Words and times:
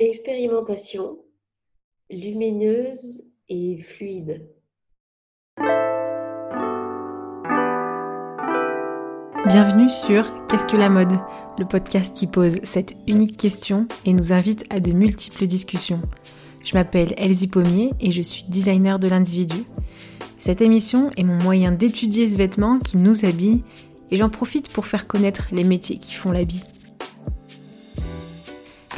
Expérimentation 0.00 1.18
lumineuse 2.10 3.22
et 3.48 3.80
fluide. 3.80 4.44
Bienvenue 9.46 9.88
sur 9.88 10.32
Qu'est-ce 10.48 10.66
que 10.66 10.76
la 10.76 10.88
mode? 10.88 11.12
Le 11.58 11.64
podcast 11.64 12.16
qui 12.16 12.26
pose 12.26 12.56
cette 12.64 12.96
unique 13.06 13.36
question 13.36 13.86
et 14.04 14.14
nous 14.14 14.32
invite 14.32 14.64
à 14.68 14.80
de 14.80 14.90
multiples 14.90 15.46
discussions. 15.46 16.02
Je 16.64 16.74
m'appelle 16.74 17.14
Elsie 17.16 17.46
Pommier 17.46 17.92
et 18.00 18.10
je 18.10 18.22
suis 18.22 18.46
designer 18.48 18.98
de 18.98 19.06
l'individu. 19.06 19.62
Cette 20.40 20.60
émission 20.60 21.12
est 21.16 21.22
mon 21.22 21.40
moyen 21.40 21.70
d'étudier 21.70 22.28
ce 22.28 22.34
vêtement 22.34 22.80
qui 22.80 22.96
nous 22.96 23.24
habille 23.24 23.62
et 24.10 24.16
j'en 24.16 24.28
profite 24.28 24.72
pour 24.72 24.86
faire 24.86 25.06
connaître 25.06 25.50
les 25.52 25.62
métiers 25.62 25.98
qui 25.98 26.14
font 26.14 26.32
l'habit. 26.32 26.64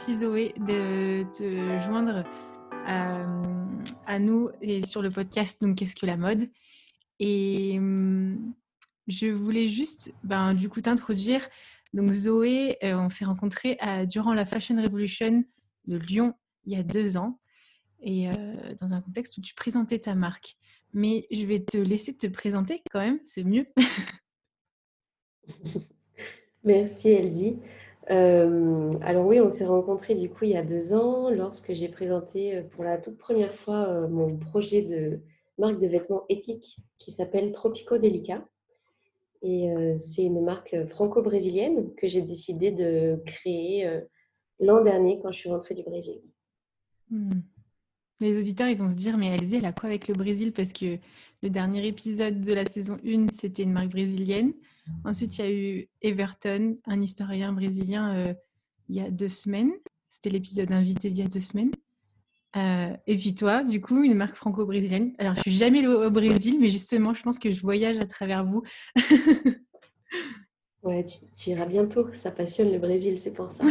Merci 0.00 0.20
Zoé 0.20 0.54
de 0.56 1.24
te 1.30 1.44
joindre 1.84 2.24
euh, 2.88 3.84
à, 4.06 4.18
nous 4.18 4.48
et 4.62 4.80
sur 4.80 5.02
le 5.02 5.10
podcast 5.10 5.60
Donc 5.60 5.76
Qu'est-ce 5.76 5.94
que 5.94 6.06
la 6.06 6.16
mode? 6.16 6.48
Et 7.18 7.74
hum, 7.76 8.54
je 9.08 9.26
voulais 9.26 9.68
juste 9.68 10.14
ben, 10.24 10.54
du 10.54 10.70
coup 10.70 10.80
t'introduire. 10.80 11.46
Donc 11.92 12.12
Zoé, 12.12 12.78
euh, 12.82 12.96
on 12.96 13.10
s'est 13.10 13.26
rencontrés 13.26 13.76
durant 14.08 14.32
la 14.32 14.46
Fashion 14.46 14.80
Revolution 14.82 15.44
de 15.86 15.98
Lyon 15.98 16.32
il 16.64 16.72
y 16.72 16.76
a 16.76 16.82
deux 16.82 17.18
ans 17.18 17.38
et 18.00 18.30
euh, 18.30 18.32
dans 18.80 18.94
un 18.94 19.02
contexte 19.02 19.36
où 19.36 19.42
tu 19.42 19.54
présentais 19.54 19.98
ta 19.98 20.14
marque. 20.14 20.56
Mais 20.94 21.26
je 21.30 21.44
vais 21.44 21.62
te 21.62 21.76
laisser 21.76 22.16
te 22.16 22.26
présenter 22.26 22.80
quand 22.90 23.00
même, 23.00 23.20
c'est 23.26 23.44
mieux. 23.44 23.66
Merci 26.64 27.08
Elsie. 27.10 27.58
Euh, 28.10 28.92
alors 29.02 29.26
oui, 29.26 29.40
on 29.40 29.50
s'est 29.50 29.66
rencontrés 29.66 30.16
du 30.16 30.28
coup 30.28 30.44
il 30.44 30.50
y 30.50 30.56
a 30.56 30.64
deux 30.64 30.92
ans 30.94 31.30
lorsque 31.30 31.72
j'ai 31.72 31.88
présenté 31.88 32.56
euh, 32.56 32.62
pour 32.64 32.82
la 32.82 32.98
toute 32.98 33.16
première 33.16 33.54
fois 33.54 33.86
euh, 33.86 34.08
mon 34.08 34.36
projet 34.36 34.82
de 34.82 35.20
marque 35.58 35.78
de 35.78 35.86
vêtements 35.86 36.24
éthique 36.28 36.78
qui 36.98 37.12
s'appelle 37.12 37.52
Tropico 37.52 37.98
Delica. 37.98 38.44
Et 39.42 39.70
c'est 39.96 40.24
une 40.24 40.44
marque 40.44 40.76
franco-brésilienne 40.88 41.94
que 41.94 42.08
j'ai 42.08 42.20
décidé 42.20 42.70
de 42.70 43.22
créer 43.24 43.88
l'an 44.58 44.82
dernier 44.82 45.18
quand 45.22 45.32
je 45.32 45.38
suis 45.38 45.48
rentrée 45.48 45.74
du 45.74 45.82
Brésil. 45.82 46.20
Hmm. 47.08 47.40
Les 48.20 48.36
auditeurs, 48.36 48.68
ils 48.68 48.76
vont 48.76 48.88
se 48.88 48.94
dire, 48.94 49.16
mais 49.16 49.28
Elsie, 49.28 49.56
elle 49.56 49.64
a 49.64 49.72
quoi 49.72 49.88
avec 49.88 50.06
le 50.06 50.14
Brésil? 50.14 50.52
Parce 50.52 50.72
que 50.72 50.98
le 51.42 51.50
dernier 51.50 51.86
épisode 51.86 52.40
de 52.40 52.52
la 52.52 52.66
saison 52.66 52.98
1, 53.04 53.28
c'était 53.32 53.62
une 53.62 53.72
marque 53.72 53.88
brésilienne. 53.88 54.52
Ensuite, 55.04 55.38
il 55.38 55.40
y 55.40 55.44
a 55.44 55.50
eu 55.50 55.88
Everton, 56.02 56.76
un 56.86 57.00
historien 57.00 57.52
brésilien, 57.52 58.14
euh, 58.14 58.34
il 58.88 58.96
y 58.96 59.00
a 59.00 59.10
deux 59.10 59.28
semaines. 59.28 59.72
C'était 60.10 60.30
l'épisode 60.30 60.70
invité 60.72 61.08
d'il 61.08 61.22
y 61.22 61.26
a 61.26 61.30
deux 61.30 61.40
semaines. 61.40 61.70
Euh, 62.56 62.94
et 63.06 63.16
puis 63.16 63.34
toi, 63.34 63.62
du 63.62 63.80
coup, 63.80 64.02
une 64.02 64.14
marque 64.14 64.34
franco-brésilienne. 64.34 65.14
Alors, 65.18 65.36
je 65.36 65.42
suis 65.42 65.52
jamais 65.52 65.86
au, 65.86 66.10
Brésil, 66.10 66.58
mais 66.60 66.70
justement, 66.70 67.14
je 67.14 67.22
pense 67.22 67.38
que 67.38 67.50
je 67.50 67.62
voyage 67.62 67.98
à 67.98 68.06
travers 68.06 68.44
vous. 68.44 68.62
ouais, 70.82 71.04
tu, 71.36 71.50
iras 71.50 71.66
bientôt. 71.66 72.12
Ça 72.12 72.30
passionne 72.32 72.72
le 72.72 72.78
Brésil, 72.78 73.18
c'est 73.18 73.32
pour 73.32 73.50
ça. 73.50 73.64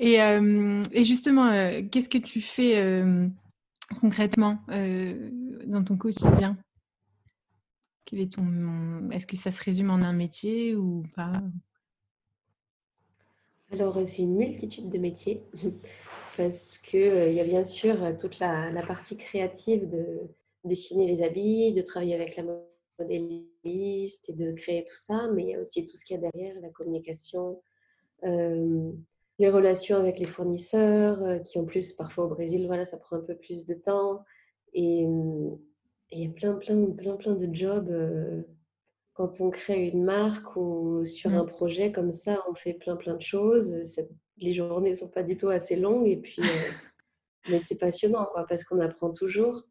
Et, 0.00 0.22
euh, 0.22 0.82
et, 0.92 1.04
justement, 1.04 1.50
qu'est-ce 1.90 2.08
que 2.08 2.18
tu 2.18 2.40
fais 2.40 3.04
concrètement 4.00 4.58
dans 5.66 5.84
ton 5.84 5.96
quotidien? 5.96 6.56
Est 8.12 8.32
ton... 8.32 9.08
Est-ce 9.10 9.26
que 9.26 9.36
ça 9.36 9.52
se 9.52 9.62
résume 9.62 9.90
en 9.90 10.02
un 10.02 10.12
métier 10.12 10.74
ou 10.74 11.04
pas? 11.14 11.32
Alors, 13.70 14.00
c'est 14.04 14.22
une 14.22 14.36
multitude 14.36 14.90
de 14.90 14.98
métiers 14.98 15.42
parce 16.36 16.82
euh, 16.94 17.28
il 17.30 17.36
y 17.36 17.40
a 17.40 17.44
bien 17.44 17.64
sûr 17.64 18.16
toute 18.18 18.40
la, 18.40 18.84
partie 18.86 19.16
créative 19.16 19.88
de 19.88 20.22
dessiner 20.64 21.06
les 21.06 21.22
habits, 21.22 21.72
de 21.72 21.82
travailler 21.82 22.14
avec 22.14 22.36
la 22.36 22.44
modéliste 22.98 24.28
et 24.28 24.32
de 24.32 24.52
créer 24.52 24.84
tout 24.84 24.96
ça, 24.96 25.28
mais 25.32 25.44
il 25.44 25.48
y 25.50 25.54
a 25.54 25.60
aussi 25.60 25.86
tout 25.86 25.96
ce 25.96 26.04
qu'il 26.04 26.16
y 26.16 26.18
a 26.18 26.30
derrière, 26.30 26.60
la 26.60 26.70
communication, 26.70 27.62
euh, 28.24 28.90
les 29.40 29.48
relations 29.48 29.96
avec 29.96 30.18
les 30.18 30.26
fournisseurs, 30.26 31.22
euh, 31.22 31.38
qui 31.38 31.58
en 31.58 31.64
plus, 31.64 31.94
parfois 31.94 32.26
au 32.26 32.28
Brésil, 32.28 32.66
voilà, 32.66 32.84
ça 32.84 32.98
prend 32.98 33.16
un 33.16 33.22
peu 33.22 33.34
plus 33.34 33.64
de 33.64 33.72
temps. 33.72 34.22
Et, 34.74 35.06
il 36.12 36.20
y 36.20 36.26
a 36.26 36.30
plein, 36.30 36.54
plein, 36.54 36.90
plein, 36.90 37.16
plein 37.16 37.34
de 37.34 37.54
jobs. 37.54 37.88
Euh, 37.88 38.42
quand 39.14 39.40
on 39.40 39.48
crée 39.48 39.88
une 39.88 40.04
marque 40.04 40.56
ou 40.56 41.04
sur 41.06 41.30
un 41.30 41.44
mmh. 41.44 41.46
projet 41.46 41.92
comme 41.92 42.12
ça, 42.12 42.42
on 42.50 42.54
fait 42.54 42.74
plein, 42.74 42.96
plein 42.96 43.14
de 43.14 43.22
choses. 43.22 43.76
Les 44.36 44.52
journées 44.52 44.90
ne 44.90 44.94
sont 44.94 45.08
pas 45.08 45.22
du 45.22 45.36
tout 45.36 45.48
assez 45.48 45.76
longues. 45.76 46.08
Et 46.08 46.16
puis, 46.18 46.42
euh, 46.42 46.72
mais 47.48 47.60
c'est 47.60 47.78
passionnant, 47.78 48.26
quoi, 48.30 48.44
parce 48.46 48.62
qu'on 48.62 48.80
apprend 48.80 49.10
toujours 49.10 49.62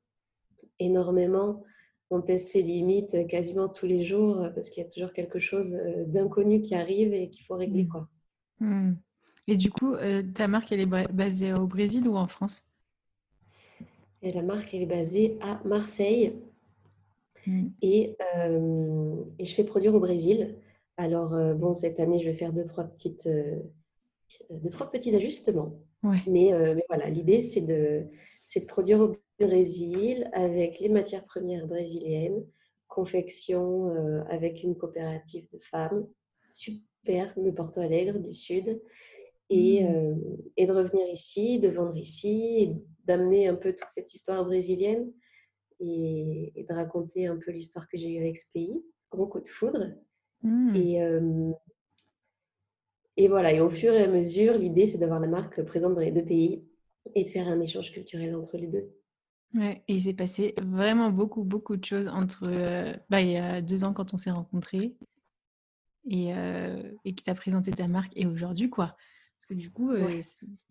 énormément. 0.80 1.63
On 2.09 2.22
teste 2.22 2.47
ses 2.47 2.63
limites 2.63 3.28
quasiment 3.28 3.69
tous 3.69 3.86
les 3.86 4.01
jours 4.01 4.47
parce 4.56 4.72
qu'il 4.72 4.81
y 4.81 4.86
a 4.86 4.90
toujours 4.90 5.13
quelque 5.13 5.40
chose 5.40 5.78
d'inconnu 6.07 6.62
qui 6.62 6.74
arrive 6.74 7.13
et 7.13 7.30
qu'il 7.30 7.46
faut 7.46 7.56
régler, 7.56 7.84
mmh. 7.84 7.90
quoi. 7.90 8.09
Mmh. 8.62 8.94
Et 9.50 9.58
du 9.58 9.72
coup, 9.72 9.96
ta 10.36 10.48
marque, 10.48 10.72
elle 10.72 10.82
est 10.82 11.12
basée 11.12 11.54
au 11.54 11.66
Brésil 11.66 12.08
ou 12.08 12.16
en 12.16 12.28
France? 12.28 12.62
Et 14.22 14.32
la 14.32 14.44
marque, 14.44 14.74
elle 14.74 14.84
est 14.84 14.86
basée 14.86 15.38
à 15.42 15.60
Marseille. 15.66 16.34
Mm. 17.48 17.68
Et, 17.82 18.16
euh, 18.36 19.16
et, 19.40 19.46
je 19.46 19.56
fais 19.56 19.64
produire 19.64 19.96
au 19.96 20.00
Brésil. 20.00 20.56
Alors, 20.98 21.34
euh, 21.34 21.56
bon, 21.56 21.74
cette 21.74 22.00
année, 22.00 22.20
je 22.20 22.26
vais 22.26 22.34
faire 22.34 22.54
deux, 22.54 22.66
trois, 22.66 22.84
petites, 22.84 23.26
euh, 23.26 23.56
deux, 24.52 24.70
trois 24.70 24.92
petits 24.92 25.16
ajustements. 25.16 25.74
Mais, 26.04 26.54
mais, 26.54 26.86
voilà, 26.88 27.10
l'idée, 27.10 27.42
c'est 27.42 27.62
de, 27.62 28.06
de 28.56 28.66
produire 28.66 29.00
au 29.00 29.16
Brésil 29.40 30.30
avec 30.31 30.80
les 30.80 30.90
matières 30.90 31.26
premières 31.26 31.68
brésiliennes, 31.68 32.46
confection 32.88 34.24
avec 34.30 34.64
une 34.64 34.78
coopérative 34.78 35.50
de 35.52 35.60
femmes 35.60 36.06
super 36.50 37.34
de 37.38 37.52
Porto 37.52 37.81
Alegre, 37.81 38.20
du 38.20 38.34
Sud. 38.34 38.81
Et, 39.50 39.84
mm. 39.84 40.38
et, 40.58 40.66
de 40.68 40.72
revenir 40.72 41.08
ici, 41.08 41.60
de 41.60 41.70
vendre 41.70 41.98
ici, 41.98 42.74
d'amener 43.06 43.48
un 43.48 43.56
peu 43.56 43.74
toute 43.74 43.90
cette 43.92 44.14
histoire 44.14 44.46
brésilienne 44.46 45.12
et, 45.80 46.66
de 46.70 46.74
raconter 46.74 47.28
un 47.28 47.38
peu 47.38 47.52
l'histoire 47.52 47.88
que 47.88 47.98
j'ai 47.98 48.10
eue 48.10 48.22
avec 48.22 48.38
ce 48.38 48.52
pays. 48.54 48.84
Gros 49.12 49.28
coup 49.28 49.40
de 49.40 49.50
foudre. 49.50 49.96
Mmh. 50.44 50.76
Et, 50.76 51.02
euh, 51.02 51.52
et 53.18 53.28
voilà, 53.28 53.52
et 53.52 53.60
au 53.60 53.70
fur 53.70 53.94
et 53.94 54.04
à 54.04 54.08
mesure, 54.08 54.58
l'idée, 54.58 54.88
c'est 54.88 54.98
d'avoir 54.98 55.20
la 55.20 55.28
marque 55.28 55.62
présente 55.64 55.96
dans 55.96 56.02
les 56.02 56.12
deux 56.12 56.24
pays 56.24 56.64
et 57.16 57.24
de 57.24 57.30
faire 57.30 57.48
un 57.48 57.60
échange 57.60 57.92
culturel 57.92 58.36
entre 58.36 58.58
les 58.58 58.68
deux. 58.68 58.90
Ouais, 59.56 59.84
et 59.88 59.96
il 59.96 60.02
s'est 60.02 60.14
passé 60.14 60.54
vraiment 60.62 61.10
beaucoup, 61.10 61.44
beaucoup 61.44 61.76
de 61.76 61.84
choses 61.84 62.08
entre 62.08 62.44
euh, 62.48 62.94
bah, 63.10 63.20
il 63.20 63.31
y 63.31 63.38
a 63.38 63.62
deux 63.62 63.84
ans 63.84 63.94
quand 63.94 64.14
on 64.14 64.18
s'est 64.18 64.31
rencontrés 64.31 64.96
et, 66.08 66.34
euh, 66.34 66.92
et 67.04 67.14
qui 67.14 67.24
t'a 67.24 67.34
présenté 67.34 67.72
ta 67.72 67.88
marque 67.88 68.14
et 68.16 68.28
aujourd'hui, 68.28 68.70
quoi. 68.70 68.96
Parce 69.40 69.48
que 69.48 69.54
du 69.54 69.72
coup, 69.72 69.94
il 69.96 70.22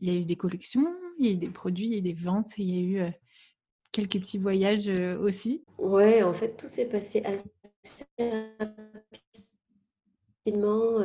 y 0.02 0.10
a 0.10 0.14
eu 0.14 0.26
des 0.26 0.36
collections, 0.36 0.84
il 1.18 1.26
y 1.26 1.30
a 1.30 1.32
eu 1.32 1.36
des 1.36 1.48
produits, 1.48 1.86
il 1.86 1.92
y 1.92 1.94
a 1.94 1.98
eu 1.98 2.02
des 2.02 2.12
ventes, 2.12 2.50
il 2.58 2.66
y 2.66 2.76
a 2.76 3.06
eu 3.08 3.12
quelques 3.92 4.20
petits 4.20 4.36
voyages 4.36 4.90
aussi. 5.20 5.64
Ouais, 5.78 6.22
en 6.22 6.34
fait, 6.34 6.54
tout 6.58 6.66
s'est 6.66 6.84
passé 6.84 7.22
assez 7.24 8.04
rapidement 10.44 11.00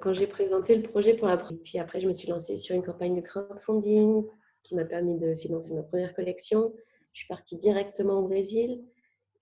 quand 0.00 0.12
j'ai 0.12 0.26
présenté 0.26 0.76
le 0.76 0.82
projet 0.82 1.14
pour 1.14 1.26
la 1.26 1.38
première. 1.38 1.62
Puis 1.62 1.78
après, 1.78 2.02
je 2.02 2.06
me 2.06 2.12
suis 2.12 2.28
lancée 2.28 2.58
sur 2.58 2.76
une 2.76 2.82
campagne 2.82 3.16
de 3.16 3.22
crowdfunding 3.22 4.22
qui 4.62 4.74
m'a 4.74 4.84
permis 4.84 5.16
de 5.18 5.34
financer 5.34 5.72
ma 5.72 5.84
première 5.84 6.14
collection. 6.14 6.74
Je 7.14 7.20
suis 7.20 7.28
partie 7.28 7.56
directement 7.56 8.18
au 8.18 8.28
Brésil 8.28 8.84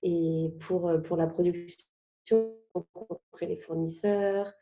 et 0.04 0.52
pour, 0.60 0.92
pour 1.02 1.16
la 1.16 1.26
production, 1.26 1.88
rencontrer 2.72 3.46
les 3.46 3.56
fournisseurs. 3.56 4.52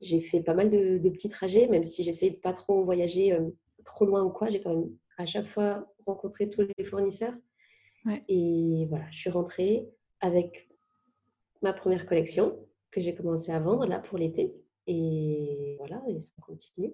J'ai 0.00 0.20
fait 0.20 0.40
pas 0.40 0.54
mal 0.54 0.70
de, 0.70 0.98
de 0.98 1.10
petits 1.10 1.28
trajets, 1.28 1.68
même 1.68 1.84
si 1.84 2.04
j'essayais 2.04 2.32
de 2.32 2.36
pas 2.36 2.52
trop 2.52 2.84
voyager 2.84 3.36
trop 3.84 4.04
loin 4.04 4.22
ou 4.22 4.30
quoi, 4.30 4.50
j'ai 4.50 4.60
quand 4.60 4.74
même 4.74 4.90
à 5.16 5.24
chaque 5.24 5.46
fois 5.46 5.90
rencontré 6.04 6.50
tous 6.50 6.66
les 6.76 6.84
fournisseurs. 6.84 7.34
Et 8.28 8.86
voilà, 8.88 9.04
je 9.10 9.18
suis 9.18 9.30
rentrée 9.30 9.88
avec 10.20 10.68
ma 11.62 11.72
première 11.72 12.06
collection 12.06 12.56
que 12.90 13.00
j'ai 13.00 13.14
commencé 13.14 13.50
à 13.50 13.58
vendre 13.58 13.86
là 13.86 13.98
pour 13.98 14.18
l'été. 14.18 14.54
Et 14.86 15.74
voilà, 15.78 16.00
et 16.08 16.20
ça 16.20 16.32
continue. 16.40 16.92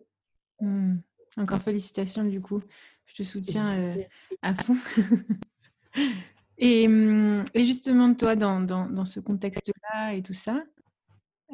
Mmh. 0.61 0.97
Encore 1.37 1.61
félicitations 1.61 2.25
du 2.25 2.41
coup. 2.41 2.63
Je 3.07 3.15
te 3.17 3.23
soutiens 3.23 3.79
euh, 3.79 4.03
à 4.43 4.55
fond. 4.55 4.77
et, 6.59 6.89
mmh, 6.89 7.45
et, 7.53 7.65
justement, 7.67 8.15
toi, 8.15 8.37
dans, 8.37 8.61
dans, 8.61 8.89
dans 8.89 9.05
ce 9.05 9.21
contexte-là 9.21 10.15
et 10.15 10.23
tout 10.23 10.33
ça, 10.33 10.65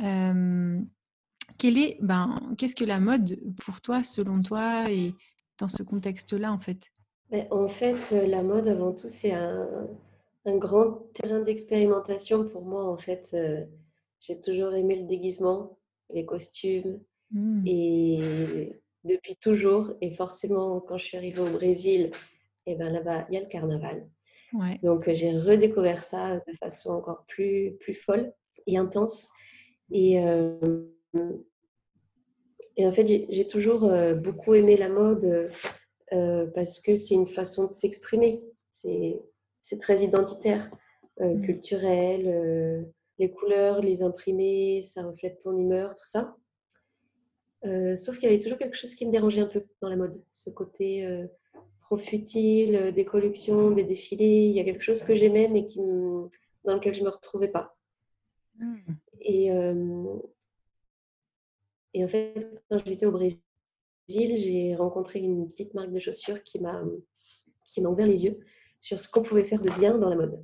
euh, 0.04 0.80
est, 1.62 1.98
ben, 2.00 2.40
qu'est-ce 2.56 2.76
que 2.76 2.84
la 2.84 3.00
mode 3.00 3.38
pour 3.64 3.80
toi, 3.80 4.02
selon 4.04 4.42
toi, 4.42 4.90
et 4.90 5.14
dans 5.58 5.68
ce 5.68 5.82
contexte-là, 5.82 6.52
en 6.52 6.58
fait? 6.58 6.78
Ben, 7.30 7.46
En 7.50 7.68
fait, 7.68 7.98
euh, 8.12 8.26
la 8.26 8.42
mode, 8.42 8.68
avant 8.68 8.92
tout, 8.92 9.08
c'est 9.08 9.32
un, 9.32 9.88
un, 10.46 10.56
grand 10.56 11.02
terrain 11.14 11.40
d'expérimentation 11.40 12.44
pour 12.44 12.64
moi. 12.64 12.84
En 12.84 12.96
fait, 12.96 13.36
j'ai 14.20 14.40
toujours 14.40 14.74
aimé 14.74 14.96
le 14.96 15.06
déguisement, 15.06 15.78
les 16.12 16.24
costumes, 16.24 17.00
mmh. 17.32 17.62
et 17.66 18.80
depuis 19.04 19.36
toujours. 19.36 19.92
Et 20.00 20.10
forcément, 20.10 20.80
quand 20.80 20.98
je 20.98 21.04
suis 21.04 21.16
arrivée 21.16 21.40
au 21.40 21.50
Brésil, 21.50 22.10
et 22.66 22.72
eh 22.72 22.76
ben 22.76 22.92
là-bas, 22.92 23.26
il 23.30 23.34
y 23.34 23.38
a 23.38 23.40
le 23.40 23.46
carnaval. 23.46 24.06
Donc, 24.82 25.08
euh, 25.08 25.14
j'ai 25.14 25.38
redécouvert 25.38 26.02
ça 26.02 26.36
de 26.36 26.52
façon 26.58 26.90
encore 26.90 27.24
plus, 27.26 27.76
plus 27.80 27.94
folle 27.94 28.32
et 28.66 28.78
intense. 28.78 29.30
Et, 29.90 30.20
euh, 30.20 30.82
et 32.76 32.86
en 32.86 32.92
fait, 32.92 33.26
j'ai 33.28 33.46
toujours 33.46 33.84
euh, 33.84 34.14
beaucoup 34.14 34.54
aimé 34.54 34.76
la 34.76 34.88
mode 34.88 35.50
parce 36.54 36.80
que 36.80 36.96
c'est 36.96 37.14
une 37.14 37.26
façon 37.26 37.66
de 37.66 37.72
s'exprimer. 37.72 38.42
C'est 38.70 39.78
très 39.80 40.02
identitaire, 40.02 40.70
mmh. 41.20 41.42
culturel. 41.42 42.86
les 43.18 43.30
couleurs, 43.30 43.80
les 43.80 44.02
imprimés, 44.02 44.82
ça 44.82 45.02
reflète 45.02 45.38
ton 45.38 45.56
humeur, 45.56 45.94
tout 45.94 46.06
ça. 46.06 46.36
Euh, 47.64 47.96
sauf 47.96 48.16
qu'il 48.18 48.28
y 48.28 48.32
avait 48.32 48.40
toujours 48.40 48.58
quelque 48.58 48.76
chose 48.76 48.94
qui 48.94 49.06
me 49.06 49.12
dérangeait 49.12 49.40
un 49.40 49.46
peu 49.46 49.64
dans 49.80 49.88
la 49.88 49.96
mode. 49.96 50.22
Ce 50.30 50.50
côté 50.50 51.04
euh, 51.04 51.26
trop 51.80 51.98
futile, 51.98 52.76
euh, 52.76 52.92
des 52.92 53.04
collections, 53.04 53.70
des 53.72 53.84
défilés. 53.84 54.46
Il 54.46 54.52
y 54.52 54.60
a 54.60 54.64
quelque 54.64 54.84
chose 54.84 55.02
que 55.02 55.14
j'aimais 55.14 55.48
mais 55.48 55.64
qui 55.64 55.80
dans 56.64 56.74
lequel 56.74 56.94
je 56.94 57.00
ne 57.00 57.06
me 57.06 57.10
retrouvais 57.10 57.48
pas. 57.48 57.76
Hmm. 58.58 58.76
Et, 59.20 59.50
et 61.94 62.04
en 62.04 62.08
fait, 62.08 62.62
quand 62.70 62.78
j'étais 62.84 63.06
au 63.06 63.12
Brésil, 63.12 63.40
j'ai 64.08 64.74
rencontré 64.74 65.20
une 65.20 65.50
petite 65.50 65.74
marque 65.74 65.92
de 65.92 66.00
chaussures 66.00 66.42
qui 66.42 66.58
m'a 66.60 66.82
qui 67.64 67.80
m'a 67.80 67.90
ouvert 67.90 68.06
les 68.06 68.24
yeux 68.24 68.40
sur 68.80 68.98
ce 68.98 69.08
qu'on 69.08 69.22
pouvait 69.22 69.44
faire 69.44 69.60
de 69.60 69.70
bien 69.78 69.98
dans 69.98 70.08
la 70.08 70.16
mode. 70.16 70.42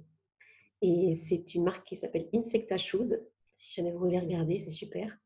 Et 0.82 1.14
c'est 1.14 1.54
une 1.54 1.64
marque 1.64 1.86
qui 1.86 1.96
s'appelle 1.96 2.28
Insecta 2.34 2.76
Shoes. 2.76 3.16
Si 3.54 3.72
jamais 3.72 3.92
vous 3.92 3.98
voulez 3.98 4.18
regarder, 4.18 4.60
c'est 4.60 4.70
super. 4.70 5.18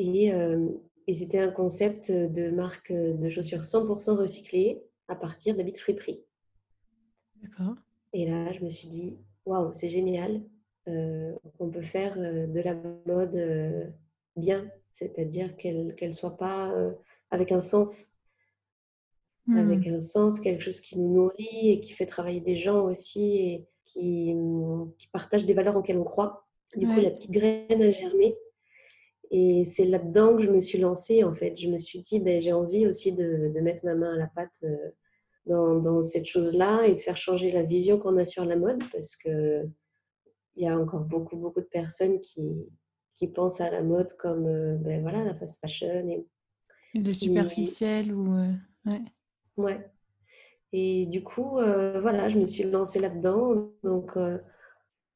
Euh, 0.00 0.68
et, 1.06 1.14
c'était 1.14 1.38
un 1.38 1.50
concept 1.50 2.10
de 2.10 2.50
marque 2.50 2.92
de 2.92 3.28
chaussures 3.30 3.62
100% 3.62 4.16
recyclées 4.16 4.82
à 5.08 5.14
partir 5.14 5.56
d'habits 5.56 5.76
friperies. 5.76 6.24
D'accord. 7.36 7.76
Et 8.12 8.26
là, 8.26 8.52
je 8.52 8.64
me 8.64 8.70
suis 8.70 8.88
dit, 8.88 9.18
waouh, 9.44 9.72
c'est 9.72 9.88
génial. 9.88 10.42
Euh, 10.88 11.34
on 11.58 11.68
peut 11.68 11.80
faire 11.80 12.18
euh, 12.18 12.46
de 12.46 12.60
la 12.60 12.74
mode 13.06 13.92
bien, 14.36 14.70
c'est-à-dire 14.90 15.56
qu'elle 15.56 15.94
ne 16.00 16.12
soit 16.12 16.36
pas 16.36 16.72
avec 17.30 17.52
un 17.52 17.60
sens. 17.60 18.08
Hmm. 19.46 19.58
Avec 19.58 19.86
un 19.86 20.00
sens, 20.00 20.40
quelque 20.40 20.62
chose 20.62 20.80
qui 20.80 20.98
nous 20.98 21.12
nourrit 21.12 21.70
et 21.70 21.80
qui 21.80 21.92
fait 21.92 22.06
travailler 22.06 22.40
des 22.40 22.56
gens 22.56 22.84
aussi 22.84 23.36
et 23.36 23.66
qui, 23.84 24.34
qui 24.98 25.08
partagent 25.08 25.46
des 25.46 25.54
valeurs 25.54 25.76
auxquelles 25.76 25.98
on 25.98 26.04
croit. 26.04 26.46
Du 26.74 26.86
coup, 26.86 27.00
la 27.00 27.10
petite 27.10 27.30
graine 27.30 27.80
a 27.80 27.90
germé 27.90 28.36
et 29.30 29.64
c'est 29.64 29.84
là-dedans 29.84 30.36
que 30.36 30.42
je 30.42 30.50
me 30.50 30.60
suis 30.60 30.78
lancée, 30.78 31.24
en 31.24 31.34
fait. 31.34 31.56
Je 31.56 31.68
me 31.68 31.78
suis 31.78 32.00
dit, 32.00 32.20
ben, 32.20 32.40
j'ai 32.40 32.52
envie 32.52 32.86
aussi 32.86 33.12
de, 33.12 33.50
de, 33.54 33.60
mettre 33.60 33.84
ma 33.84 33.94
main 33.94 34.14
à 34.14 34.16
la 34.16 34.26
pâte 34.28 34.60
euh, 34.62 34.76
dans, 35.46 35.76
dans, 35.76 36.02
cette 36.02 36.26
chose-là 36.26 36.86
et 36.86 36.94
de 36.94 37.00
faire 37.00 37.16
changer 37.16 37.50
la 37.50 37.62
vision 37.62 37.98
qu'on 37.98 38.16
a 38.16 38.24
sur 38.24 38.44
la 38.44 38.56
mode 38.56 38.82
parce 38.92 39.16
qu'il 39.16 39.70
y 40.56 40.66
a 40.66 40.78
encore 40.78 41.04
beaucoup, 41.04 41.36
beaucoup 41.36 41.60
de 41.60 41.66
personnes 41.66 42.20
qui, 42.20 42.66
qui 43.16 43.26
pensent 43.28 43.60
à 43.60 43.70
la 43.70 43.82
mode 43.82 44.12
comme 44.16 44.46
euh, 44.46 44.76
ben, 44.76 45.02
voilà, 45.02 45.24
la 45.24 45.34
fast 45.34 45.60
fashion. 45.60 46.08
Et, 46.08 46.24
le 46.94 47.12
superficiel 47.12 48.14
ou... 48.14 48.34
Euh, 48.34 48.52
ouais. 48.86 49.02
ouais. 49.56 49.90
Et 50.72 51.06
du 51.06 51.22
coup, 51.22 51.50
voilà, 51.52 52.28
je 52.28 52.38
me 52.38 52.46
suis 52.46 52.64
lancée 52.64 52.98
là-dedans. 52.98 53.70
Donc, 53.82 54.16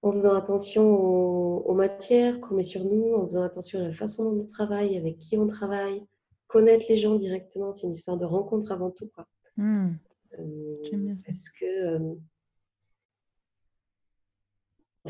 en 0.02 0.12
faisant 0.12 0.34
attention 0.34 0.84
aux, 0.84 1.74
matières 1.74 2.40
qu'on 2.40 2.54
met 2.54 2.62
sur 2.62 2.84
nous, 2.84 3.14
en 3.14 3.24
faisant 3.24 3.42
attention 3.42 3.80
à 3.80 3.84
la 3.84 3.92
façon 3.92 4.24
dont 4.24 4.42
on 4.42 4.46
travaille, 4.46 4.96
avec 4.96 5.18
qui 5.18 5.36
on 5.36 5.46
travaille, 5.46 6.02
connaître 6.46 6.86
les 6.88 6.98
gens 6.98 7.16
directement, 7.16 7.72
c'est 7.72 7.86
une 7.86 7.92
histoire 7.92 8.16
de 8.16 8.24
rencontre 8.24 8.72
avant 8.72 8.90
tout. 8.90 9.08
Quoi. 9.14 9.26
Mmh. 9.56 9.90
Euh, 10.38 11.14
parce 11.26 11.48
que, 11.50 11.64
euh, 11.64 12.14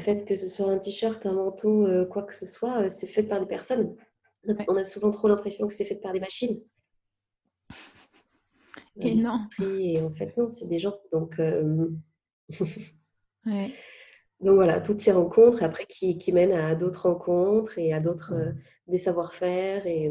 fait, 0.00 0.24
que 0.24 0.34
ce 0.36 0.48
soit 0.48 0.66
un 0.66 0.78
t-shirt, 0.78 1.24
un 1.26 1.34
manteau, 1.34 1.86
euh, 1.86 2.04
quoi 2.04 2.24
que 2.24 2.34
ce 2.34 2.46
soit, 2.46 2.90
c'est 2.90 3.06
fait 3.06 3.22
par 3.22 3.40
des 3.40 3.46
personnes. 3.46 3.94
On 4.68 4.76
a 4.76 4.84
souvent 4.84 5.10
trop 5.10 5.28
l'impression 5.28 5.68
que 5.68 5.74
c'est 5.74 5.84
fait 5.84 5.96
par 5.96 6.12
des 6.12 6.20
machines. 6.20 6.60
Et 8.96 9.14
non. 9.14 9.46
Et 9.62 10.00
en 10.00 10.12
fait, 10.12 10.36
non, 10.36 10.48
c'est 10.48 10.66
des 10.66 10.78
gens. 10.78 10.98
Donc, 11.12 11.40
ouais. 13.46 13.70
Donc 14.40 14.54
voilà, 14.54 14.80
toutes 14.80 14.98
ces 14.98 15.12
rencontres, 15.12 15.62
après 15.62 15.84
qui, 15.84 16.16
qui 16.16 16.32
mènent 16.32 16.52
à 16.52 16.74
d'autres 16.74 17.08
rencontres 17.10 17.78
et 17.78 17.92
à 17.92 18.00
d'autres 18.00 18.32
euh, 18.32 18.52
des 18.86 18.96
savoir-faire. 18.96 19.86
Et, 19.86 20.10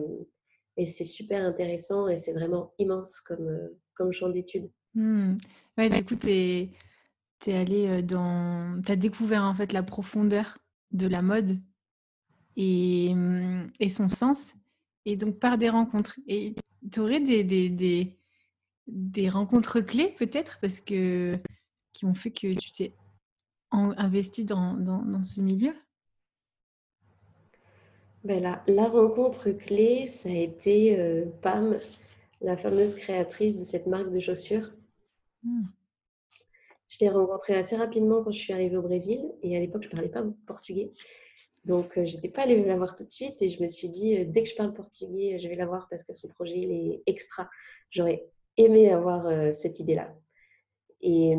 et 0.78 0.86
c'est 0.86 1.04
super 1.04 1.44
intéressant 1.44 2.08
et 2.08 2.18
c'est 2.18 2.34
vraiment 2.34 2.74
immense 2.78 3.22
comme, 3.22 3.48
euh, 3.48 3.80
comme 3.96 4.14
champ 4.14 4.30
d'études. 4.30 4.70
Mmh. 4.94 5.38
Ouais, 5.78 5.90
du 5.90 6.06
coup, 6.06 6.16
tu 6.16 6.30
es, 6.30 6.70
es, 7.48 7.58
allé 7.58 8.04
dans. 8.04 8.82
Tu 8.86 8.92
as 8.92 8.96
découvert 8.96 9.44
en 9.44 9.54
fait 9.54 9.74
la 9.74 9.84
profondeur 9.84 10.58
de 10.92 11.08
la 11.08 11.22
mode 11.22 11.60
et, 12.56 13.14
mmh, 13.14 13.72
et 13.80 13.90
son 13.90 14.10
sens. 14.10 14.54
Et 15.06 15.16
donc 15.16 15.40
par 15.40 15.58
des 15.58 15.70
rencontres. 15.70 16.20
Et 16.28 16.56
tu 16.92 17.00
aurais 17.00 17.20
des, 17.20 17.44
des, 17.44 17.70
des, 17.70 18.18
des 18.88 19.30
rencontres 19.30 19.80
clés 19.80 20.16
peut-être 20.18 20.60
parce 20.62 20.80
que 20.80 21.38
qui 21.94 22.06
ont 22.06 22.14
fait 22.14 22.32
que 22.32 22.54
tu 22.54 22.72
t'es 22.72 22.94
investi 23.72 24.46
dans, 24.46 24.74
dans, 24.74 25.24
ce 25.24 25.42
milieu? 25.42 25.76
Ben 28.24 28.42
la, 28.42 28.64
la, 28.68 28.88
rencontre 28.88 29.52
clé, 29.52 30.08
ça 30.08 30.30
a 30.30 30.34
été 30.34 31.00
euh, 31.00 31.26
Pam, 31.42 31.78
la 32.42 32.58
fameuse 32.58 32.94
créatrice 32.94 33.56
de 33.56 33.64
cette 33.64 33.88
marque 33.88 34.12
de 34.12 34.20
chaussures. 34.20 34.72
Hmm. 35.44 35.64
Je 36.90 36.98
l'ai 37.02 37.10
rencontrée 37.10 37.56
assez 37.56 37.76
rapidement 37.76 38.24
quand 38.24 38.32
je 38.32 38.40
suis 38.40 38.54
arrivée 38.54 38.78
au 38.78 38.82
Brésil 38.82 39.32
et 39.42 39.56
à 39.56 39.60
l'époque, 39.60 39.84
je 39.84 39.88
ne 39.88 39.92
parlais 39.92 40.10
pas 40.10 40.24
portugais. 40.48 40.92
Donc, 41.66 41.98
euh, 41.98 42.06
je 42.06 42.16
n'étais 42.16 42.30
pas 42.30 42.44
allée 42.44 42.64
la 42.64 42.78
voir 42.78 42.96
tout 42.96 43.04
de 43.04 43.12
suite 43.12 43.42
et 43.42 43.50
je 43.50 43.62
me 43.62 43.68
suis 43.68 43.90
dit, 43.90 44.18
euh, 44.18 44.26
dès 44.28 44.44
que 44.44 44.50
je 44.50 44.56
parle 44.56 44.74
portugais, 44.74 45.40
je 45.40 45.48
vais 45.48 45.56
la 45.56 45.68
voir 45.68 45.88
parce 45.90 46.04
que 46.04 46.14
son 46.14 46.28
projet, 46.30 46.58
il 46.58 46.72
est 46.72 47.04
extra. 47.06 47.50
J'aurais 47.92 48.28
aimé 48.58 48.92
avoir 48.92 49.54
cette 49.54 49.80
idée-là. 49.80 50.14
Et, 51.02 51.34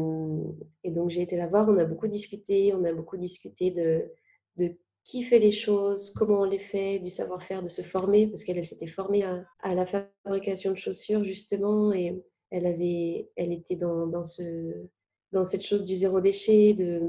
donc, 0.85 1.11
j'ai 1.11 1.23
été 1.23 1.37
la 1.37 1.47
voir, 1.47 1.69
on 1.69 1.77
a 1.79 1.85
beaucoup 1.85 2.09
discuté, 2.09 2.73
on 2.75 2.83
a 2.85 2.93
beaucoup 2.93 3.19
discuté 3.19 3.71
de, 3.71 4.11
qui 5.05 5.23
fait 5.23 5.39
les 5.39 5.53
choses, 5.53 6.11
comment 6.11 6.41
on 6.41 6.45
les 6.45 6.59
fait, 6.59 6.99
du 6.99 7.11
savoir-faire, 7.11 7.63
de 7.63 7.69
se 7.69 7.83
former, 7.83 8.27
parce 8.27 8.45
qu'elle 8.45 8.65
s'était 8.65 8.87
formée 8.87 9.23
à, 9.23 9.45
à, 9.61 9.75
la 9.75 9.87
fabrication 9.87 10.71
de 10.71 10.77
chaussures, 10.77 11.25
justement, 11.25 11.93
et 11.93 12.23
elle, 12.51 12.67
avait, 12.67 13.29
elle 13.37 13.53
était 13.53 13.77
dans, 13.77 14.07
dans, 14.07 14.23
ce, 14.23 14.87
dans 15.33 15.45
cette 15.45 15.65
chose 15.65 15.85
du 15.85 15.95
zéro 15.95 16.21
déchet, 16.21 16.75
de, 16.75 17.01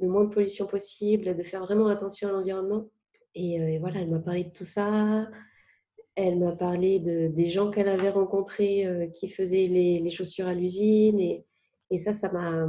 moins 0.00 0.24
de 0.24 0.30
pollution 0.30 0.66
possible, 0.66 1.36
de 1.36 1.42
faire 1.42 1.64
vraiment 1.64 1.88
attention 1.88 2.28
à 2.28 2.32
l'environnement. 2.32 2.88
Et, 3.34 3.60
euh, 3.60 3.78
voilà, 3.80 4.00
elle 4.00 4.10
m'a 4.10 4.20
parlé 4.20 4.44
de 4.44 4.50
tout 4.50 4.64
ça. 4.64 5.28
Elle 6.14 6.38
m'a 6.38 6.52
parlé 6.52 6.98
de, 6.98 7.28
des 7.28 7.48
gens 7.48 7.70
qu'elle 7.70 7.88
avait 7.88 8.10
rencontrés 8.10 8.86
euh, 8.86 9.06
qui 9.08 9.28
faisaient 9.28 9.66
les, 9.66 10.10
chaussures 10.10 10.46
à 10.46 10.54
l'usine. 10.54 11.20
Et, 11.20 11.44
ça, 11.98 12.12
ça 12.12 12.30
m'a, 12.30 12.68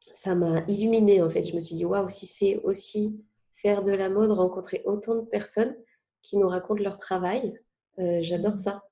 ça 0.00 0.34
illuminée 0.68 1.22
en 1.22 1.30
fait. 1.30 1.44
Je 1.44 1.56
me 1.56 1.60
suis 1.60 1.74
dit, 1.76 1.84
waouh, 1.84 2.08
si 2.08 2.26
c'est 2.26 2.56
aussi 2.62 3.20
faire 3.54 3.82
de 3.82 3.92
la 3.92 4.08
mode, 4.08 4.30
rencontrer 4.30 4.82
autant 4.84 5.16
de 5.16 5.22
personnes 5.22 5.76
qui 6.22 6.36
nous 6.36 6.48
racontent 6.48 6.82
leur 6.82 6.98
travail, 6.98 7.58
euh, 7.98 8.18
j'adore 8.20 8.58
ça. 8.58 8.82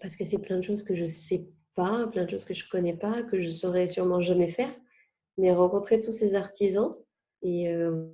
Parce 0.00 0.16
que 0.16 0.24
c'est 0.24 0.40
plein 0.40 0.58
de 0.58 0.62
choses 0.62 0.82
que 0.82 0.96
je 0.96 1.02
ne 1.02 1.06
sais 1.06 1.50
pas, 1.74 2.06
plein 2.08 2.24
de 2.24 2.30
choses 2.30 2.44
que 2.44 2.54
je 2.54 2.64
ne 2.64 2.70
connais 2.70 2.96
pas, 2.96 3.22
que 3.22 3.40
je 3.40 3.48
ne 3.48 3.52
saurais 3.52 3.86
sûrement 3.86 4.20
jamais 4.20 4.48
faire. 4.48 4.72
Mais 5.38 5.52
rencontrer 5.52 6.00
tous 6.00 6.12
ces 6.12 6.34
artisans 6.34 6.94
et 7.42 7.70
euh, 7.70 8.06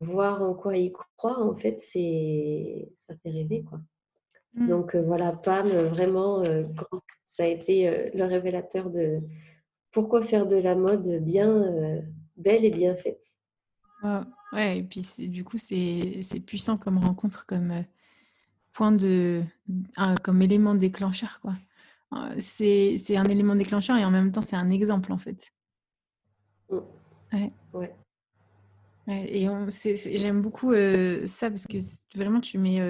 voir 0.00 0.42
en 0.42 0.54
quoi 0.54 0.76
ils 0.76 0.92
croient, 0.92 1.40
en 1.40 1.54
fait, 1.54 1.80
c'est 1.80 2.92
ça 2.96 3.14
fait 3.16 3.30
rêver. 3.30 3.64
quoi. 3.68 3.80
Mmh. 4.54 4.68
Donc 4.68 4.94
euh, 4.94 5.02
voilà, 5.02 5.32
Pam, 5.32 5.66
vraiment, 5.66 6.44
ça 7.24 7.44
a 7.44 7.46
été 7.46 8.12
le 8.14 8.24
révélateur 8.24 8.90
de, 8.90 9.20
pourquoi 9.94 10.22
faire 10.22 10.46
de 10.46 10.56
la 10.56 10.74
mode 10.74 11.24
bien 11.24 11.48
euh, 11.48 12.00
belle 12.36 12.64
et 12.64 12.70
bien 12.70 12.94
faite 12.96 13.24
Ouais, 14.52 14.78
et 14.78 14.82
puis 14.82 15.02
du 15.28 15.44
coup, 15.44 15.56
c'est 15.56 16.40
puissant 16.44 16.76
comme 16.76 16.98
rencontre, 16.98 17.46
comme, 17.46 17.70
euh, 17.70 17.82
point 18.74 18.92
de, 18.92 19.42
comme 20.22 20.42
élément 20.42 20.74
déclencheur, 20.74 21.40
quoi. 21.40 21.54
C'est, 22.38 22.96
c'est 22.98 23.16
un 23.16 23.24
élément 23.24 23.54
déclencheur 23.54 23.96
et 23.96 24.04
en 24.04 24.10
même 24.10 24.32
temps, 24.32 24.42
c'est 24.42 24.56
un 24.56 24.70
exemple, 24.70 25.12
en 25.12 25.18
fait. 25.18 25.52
Mm. 26.70 26.78
Ouais. 27.32 27.52
ouais. 27.72 27.94
Et 29.06 29.48
j'aime 30.18 30.40
beaucoup 30.40 30.72
ça 31.26 31.50
parce 31.50 31.66
que 31.66 31.78
vraiment, 32.16 32.40
tu 32.40 32.58
mets. 32.58 32.80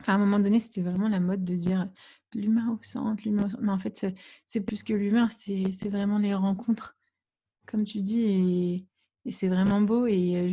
Enfin, 0.00 0.14
à 0.14 0.16
un 0.16 0.18
moment 0.18 0.38
donné, 0.38 0.60
c'était 0.60 0.80
vraiment 0.82 1.08
la 1.08 1.20
mode 1.20 1.44
de 1.44 1.54
dire 1.54 1.88
l'humain 2.34 2.70
au 2.70 2.82
centre, 2.82 3.22
l'humain 3.24 3.48
Mais 3.60 3.72
en 3.72 3.78
fait, 3.78 4.06
c'est 4.46 4.60
plus 4.60 4.82
que 4.82 4.92
l'humain, 4.92 5.28
c'est 5.30 5.88
vraiment 5.88 6.18
les 6.18 6.34
rencontres, 6.34 6.96
comme 7.66 7.84
tu 7.84 8.00
dis, 8.00 8.86
et, 9.24 9.30
c'est 9.30 9.48
vraiment 9.48 9.80
beau. 9.80 10.06
Et 10.06 10.48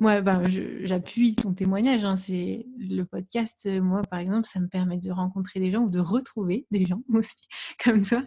moi, 0.00 0.20
ben, 0.22 0.42
j'appuie 0.82 1.34
ton 1.34 1.54
témoignage. 1.54 2.04
Hein, 2.04 2.16
c'est 2.16 2.66
le 2.78 3.04
podcast. 3.04 3.68
Moi, 3.80 4.02
par 4.02 4.18
exemple, 4.18 4.48
ça 4.48 4.58
me 4.58 4.66
permet 4.66 4.98
de 4.98 5.10
rencontrer 5.10 5.60
des 5.60 5.70
gens 5.70 5.82
ou 5.82 5.90
de 5.90 6.00
retrouver 6.00 6.66
des 6.70 6.86
gens 6.86 7.02
aussi, 7.12 7.46
comme 7.84 8.02
toi, 8.02 8.24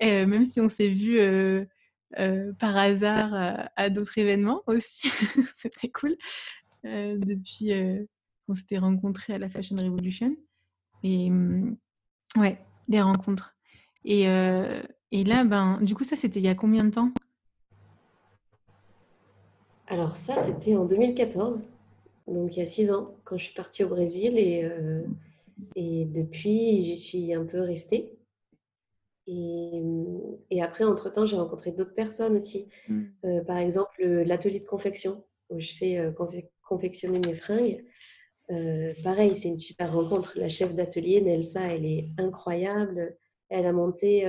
même 0.00 0.42
si 0.42 0.60
on 0.60 0.68
s'est 0.68 0.90
vu 0.90 1.18
euh, 2.18 2.52
par 2.58 2.76
hasard 2.76 3.68
à, 3.76 3.90
d'autres 3.90 4.18
événements 4.18 4.62
aussi. 4.66 5.08
C'était 5.54 5.88
cool. 5.88 6.16
Euh, 6.84 7.16
depuis 7.18 7.72
euh, 7.72 8.04
qu'on 8.46 8.54
s'était 8.54 8.78
rencontrés 8.78 9.34
à 9.34 9.38
la 9.38 9.48
Fashion 9.48 9.76
Revolution. 9.76 10.36
Et 11.02 11.30
mm, 11.30 11.76
ouais, 12.36 12.58
des 12.88 13.00
rencontres. 13.00 13.54
Et, 14.04 14.22
et 14.22 15.24
là, 15.24 15.44
ben, 15.44 15.78
du 15.80 15.94
coup, 15.94 16.02
ça, 16.02 16.16
c'était 16.16 16.40
il 16.40 16.44
y 16.44 16.48
a 16.48 16.56
combien 16.56 16.84
de 16.84 16.90
temps? 16.90 17.12
Alors 19.92 20.16
ça, 20.16 20.40
c'était 20.40 20.74
en 20.74 20.86
2014, 20.86 21.64
donc 22.26 22.56
il 22.56 22.60
y 22.60 22.62
a 22.62 22.66
six 22.66 22.90
ans, 22.90 23.14
quand 23.24 23.36
je 23.36 23.44
suis 23.44 23.54
partie 23.54 23.84
au 23.84 23.88
Brésil. 23.88 24.38
Et, 24.38 24.66
et 25.76 26.06
depuis, 26.06 26.82
j'y 26.82 26.96
suis 26.96 27.34
un 27.34 27.44
peu 27.44 27.60
restée. 27.60 28.16
Et, 29.26 30.60
après, 30.60 30.84
entre-temps, 30.84 31.26
j'ai 31.26 31.36
rencontré 31.36 31.72
d'autres 31.72 31.94
personnes 31.94 32.36
aussi. 32.36 32.68
Mm. 32.88 33.02
Euh, 33.24 33.44
par 33.44 33.58
exemple, 33.58 34.04
l'atelier 34.04 34.60
de 34.60 34.64
confection, 34.64 35.24
où 35.50 35.60
je 35.60 35.72
fais 35.72 35.98
euh, 35.98 36.12
confectionner 36.62 37.20
mes 37.26 37.34
fringues. 37.34 37.84
Euh, 38.50 38.92
pareil, 39.02 39.36
c'est 39.36 39.48
une 39.48 39.60
super 39.60 39.92
rencontre. 39.92 40.38
La 40.38 40.48
chef 40.48 40.74
d'atelier, 40.74 41.20
Nelsa, 41.20 41.72
elle 41.72 41.86
est 41.86 42.08
incroyable. 42.18 43.16
Elle 43.48 43.66
a 43.66 43.72
monté 43.72 44.26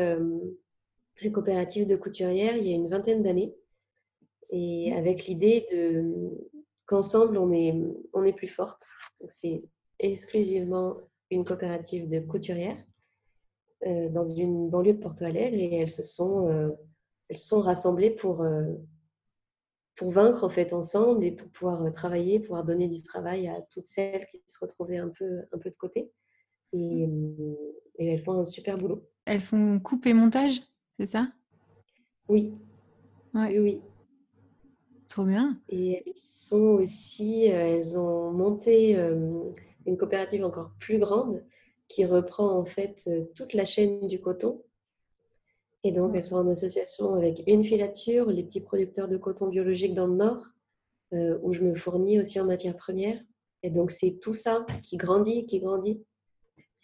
les 1.22 1.32
coopératives 1.32 1.88
de 1.88 1.96
couturières 1.96 2.58
il 2.58 2.68
y 2.68 2.74
a 2.74 2.76
une 2.76 2.90
vingtaine 2.90 3.24
d'années. 3.24 3.56
Et 4.54 4.92
mm. 4.92 4.98
avec 4.98 5.26
l'idée 5.26 5.66
de 5.72 6.50
qu'ensemble, 6.86 7.38
on 7.38 7.52
est, 7.52 7.74
on 8.14 8.24
est 8.24 8.34
plus 8.34 8.48
forte. 8.48 8.86
C'est 9.28 9.70
exclusivement 10.00 10.98
une 11.32 11.44
coopérative 11.44 12.08
de 12.08 12.20
couturières. 12.20 12.82
Euh, 13.86 14.08
dans 14.10 14.24
une 14.24 14.70
banlieue 14.70 14.94
de 14.94 15.00
Porto 15.00 15.26
Alegre 15.26 15.58
et 15.58 15.76
elles 15.76 15.92
se 15.92 16.04
sont, 16.04 16.48
euh, 16.48 16.70
elles 17.28 17.36
se 17.36 17.48
sont 17.48 17.60
rassemblées 17.60 18.12
pour, 18.12 18.42
euh, 18.42 18.64
pour 19.98 20.12
vaincre 20.12 20.46
en 20.46 20.50
fait 20.50 20.72
ensemble 20.72 21.26
et 21.26 21.32
pour 21.32 21.50
pouvoir 21.50 21.92
travailler, 21.92 22.40
pouvoir 22.40 22.64
donner 22.64 22.88
du 22.88 23.04
travail 23.04 23.50
à 23.50 23.62
toutes 23.72 23.88
celles 23.88 24.26
qui 24.28 24.42
se 24.48 24.58
retrouvaient 24.62 25.00
un 25.00 25.10
peu, 25.10 25.42
un 25.52 25.58
peu 25.58 25.70
de 25.70 25.76
côté. 25.76 26.12
Et, 26.72 27.08
mmh. 27.08 27.56
et 28.00 28.08
elles 28.08 28.24
font 28.24 28.40
un 28.40 28.46
super 28.46 28.78
boulot. 28.78 29.06
Elles 29.26 29.42
font 29.42 29.80
coupe 29.80 30.06
et 30.06 30.14
montage, 30.14 30.62
c'est 30.98 31.06
ça? 31.06 31.28
Oui. 32.30 32.54
Oui, 33.34 33.60
oui. 33.60 33.82
Trop 35.14 35.26
bien. 35.26 35.60
Et 35.70 36.02
elles 36.08 36.14
sont 36.16 36.80
aussi, 36.82 37.46
elles 37.46 38.00
ont 38.00 38.32
monté 38.32 38.98
une 39.86 39.96
coopérative 39.96 40.44
encore 40.44 40.72
plus 40.80 40.98
grande 40.98 41.44
qui 41.88 42.04
reprend 42.04 42.58
en 42.58 42.66
fait 42.66 43.04
euh, 43.06 43.26
toute 43.36 43.54
la 43.54 43.64
chaîne 43.64 44.08
du 44.08 44.20
coton. 44.20 44.64
Et 45.84 45.92
donc, 45.92 46.16
elles 46.16 46.24
sont 46.24 46.38
en 46.38 46.50
association 46.50 47.14
avec 47.14 47.44
une 47.46 47.64
filature, 47.64 48.32
les 48.32 48.44
petits 48.44 48.62
producteurs 48.62 49.08
de 49.08 49.18
coton 49.18 49.50
biologique 49.50 49.94
dans 49.94 50.08
le 50.08 50.16
Nord, 50.16 50.48
euh, 51.14 51.38
où 51.44 51.54
je 51.54 51.62
me 51.62 51.76
fournis 51.76 52.20
aussi 52.20 52.40
en 52.40 52.46
matière 52.46 52.76
première. 52.76 53.22
Et 53.62 53.70
donc, 53.70 53.92
c'est 53.92 54.18
tout 54.20 54.34
ça 54.34 54.66
qui 54.82 54.98
grandit, 54.98 55.46
qui 55.46 55.60
grandit. 55.60 56.04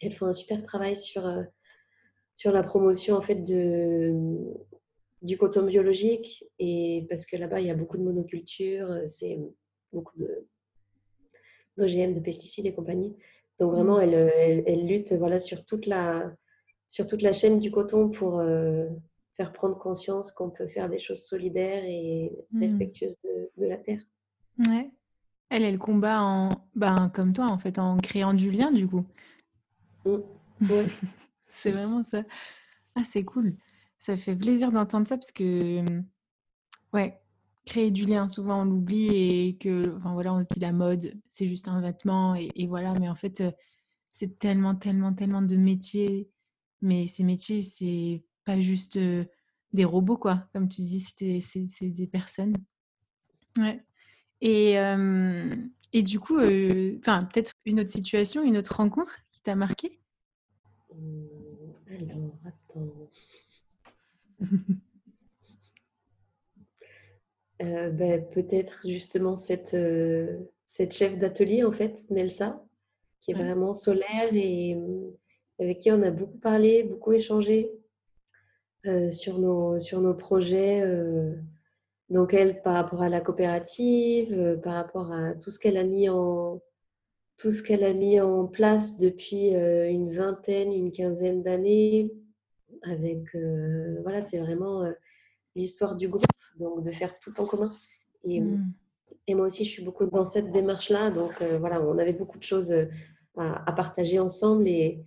Elles 0.00 0.12
font 0.12 0.26
un 0.26 0.32
super 0.32 0.62
travail 0.62 0.96
sur, 0.96 1.26
euh, 1.26 1.42
sur 2.36 2.52
la 2.52 2.62
promotion 2.62 3.16
en 3.16 3.22
fait 3.22 3.42
de, 3.42 4.14
du 5.22 5.36
coton 5.36 5.64
biologique. 5.64 6.44
Et 6.58 7.06
parce 7.08 7.26
que 7.26 7.36
là-bas, 7.36 7.60
il 7.60 7.66
y 7.66 7.70
a 7.70 7.74
beaucoup 7.74 7.98
de 7.98 8.02
monoculture, 8.02 9.02
c'est 9.06 9.38
beaucoup 9.92 10.16
d'OGM, 11.76 12.14
de 12.14 12.20
pesticides 12.20 12.66
et 12.66 12.74
compagnie. 12.74 13.16
Donc 13.58 13.72
vraiment, 13.72 13.98
mm. 13.98 14.02
elle, 14.02 14.64
elle, 14.66 14.86
lutte 14.86 15.12
voilà, 15.12 15.38
sur, 15.38 15.64
toute 15.64 15.86
la, 15.86 16.32
sur 16.88 17.06
toute 17.06 17.22
la 17.22 17.32
chaîne 17.32 17.60
du 17.60 17.70
coton 17.70 18.08
pour 18.08 18.38
euh, 18.38 18.88
faire 19.36 19.52
prendre 19.52 19.78
conscience 19.78 20.32
qu'on 20.32 20.50
peut 20.50 20.66
faire 20.66 20.88
des 20.88 20.98
choses 20.98 21.22
solidaires 21.22 21.84
et 21.84 22.32
mm. 22.52 22.60
respectueuses 22.60 23.18
de, 23.18 23.50
de, 23.58 23.66
la 23.66 23.76
terre. 23.76 24.00
Ouais. 24.58 24.90
Elle, 25.50 25.64
elle 25.64 25.78
combat 25.78 26.22
en, 26.22 26.50
ben, 26.74 27.10
comme 27.14 27.32
toi, 27.32 27.46
en 27.50 27.58
fait, 27.58 27.78
en 27.78 27.98
créant 27.98 28.34
du 28.34 28.50
lien, 28.50 28.72
du 28.72 28.88
coup. 28.88 29.04
Mm. 30.06 30.16
Ouais. 30.62 30.86
c'est 31.50 31.70
vraiment 31.70 32.02
ça. 32.02 32.22
Ah, 32.94 33.02
c'est 33.04 33.24
cool. 33.24 33.54
Ça 34.00 34.16
fait 34.16 34.34
plaisir 34.34 34.72
d'entendre 34.72 35.06
ça 35.06 35.18
parce 35.18 35.30
que, 35.30 35.84
ouais, 36.94 37.20
créer 37.66 37.90
du 37.90 38.06
lien. 38.06 38.28
Souvent, 38.28 38.62
on 38.62 38.64
l'oublie 38.64 39.08
et 39.48 39.58
que, 39.58 39.94
enfin 39.98 40.14
voilà, 40.14 40.32
on 40.32 40.40
se 40.40 40.48
dit 40.48 40.58
la 40.58 40.72
mode, 40.72 41.20
c'est 41.28 41.46
juste 41.46 41.68
un 41.68 41.82
vêtement 41.82 42.34
et, 42.34 42.66
voilà. 42.66 42.94
Mais 42.94 43.10
en 43.10 43.14
fait, 43.14 43.44
c'est 44.10 44.38
tellement, 44.38 44.74
tellement, 44.74 45.12
tellement 45.12 45.42
de 45.42 45.54
métiers. 45.54 46.30
Mais 46.80 47.08
ces 47.08 47.24
métiers, 47.24 47.62
c'est 47.62 48.24
pas 48.46 48.58
juste 48.58 48.98
des 49.74 49.84
robots, 49.84 50.16
quoi. 50.16 50.48
Comme 50.54 50.70
tu 50.70 50.80
dis, 50.80 51.00
c'est 51.00 51.90
des 51.90 52.06
personnes. 52.06 52.56
Ouais. 53.58 53.84
Et, 54.40 54.76
et 55.92 56.02
du 56.02 56.18
coup, 56.20 56.38
peut-être 56.38 57.52
une 57.66 57.80
autre 57.80 57.90
situation, 57.90 58.42
une 58.42 58.56
autre 58.56 58.76
rencontre 58.76 59.18
qui 59.30 59.42
t'a 59.42 59.56
marqué 59.56 60.00
mmh, 60.94 61.26
Alors, 61.90 62.38
attends. 62.46 63.10
Euh, 67.62 67.90
ben, 67.90 68.24
peut-être 68.30 68.86
justement 68.88 69.36
cette, 69.36 69.74
euh, 69.74 70.38
cette 70.64 70.94
chef 70.94 71.18
d'atelier, 71.18 71.62
en 71.62 71.72
fait, 71.72 72.06
Nelsa, 72.08 72.64
qui 73.20 73.32
est 73.32 73.34
vraiment 73.34 73.74
solaire 73.74 74.32
et 74.32 74.74
euh, 74.76 75.10
avec 75.58 75.78
qui 75.78 75.92
on 75.92 76.02
a 76.02 76.10
beaucoup 76.10 76.38
parlé, 76.38 76.84
beaucoup 76.84 77.12
échangé 77.12 77.70
sur, 79.12 79.38
nos, 79.38 79.78
sur 79.78 80.00
nos 80.00 80.14
projets. 80.14 80.82
donc, 82.08 82.32
elle, 82.32 82.62
par 82.62 82.72
rapport 82.72 83.02
à 83.02 83.10
la 83.10 83.20
coopérative, 83.20 84.58
par 84.62 84.72
rapport 84.72 85.12
à 85.12 85.34
tout 85.34 85.50
ce 85.50 85.58
qu'elle 85.58 85.76
a 85.76 85.84
mis 85.84 86.08
en, 86.08 86.62
tout 87.36 87.50
ce 87.50 87.62
qu'elle 87.62 87.84
a 87.84 87.92
mis 87.92 88.22
en 88.22 88.46
place 88.46 88.96
depuis 88.96 89.48
une 89.48 90.10
vingtaine, 90.14 90.72
une 90.72 90.92
quinzaine 90.92 91.42
d'années. 91.42 92.10
Avec, 92.82 93.36
voilà, 94.02 94.22
c'est 94.22 94.38
vraiment 94.38 94.90
l'histoire 95.54 95.96
du 95.96 96.08
groupe, 96.08 96.24
donc 96.58 96.82
de 96.82 96.90
faire 96.90 97.18
tout 97.18 97.38
en 97.40 97.46
commun. 97.46 97.70
Et, 98.24 98.40
hmm. 98.40 98.72
et 99.26 99.34
moi 99.34 99.46
aussi, 99.46 99.64
je 99.64 99.70
suis 99.70 99.84
beaucoup 99.84 100.06
dans 100.06 100.24
cette 100.24 100.50
démarche-là. 100.52 101.10
Donc 101.10 101.40
euh, 101.42 101.58
voilà, 101.58 101.82
on 101.82 101.98
avait 101.98 102.12
beaucoup 102.12 102.38
de 102.38 102.44
choses 102.44 102.70
euh, 102.70 102.86
à, 103.36 103.72
partager 103.72 104.18
ensemble 104.18 104.66
et, 104.68 105.04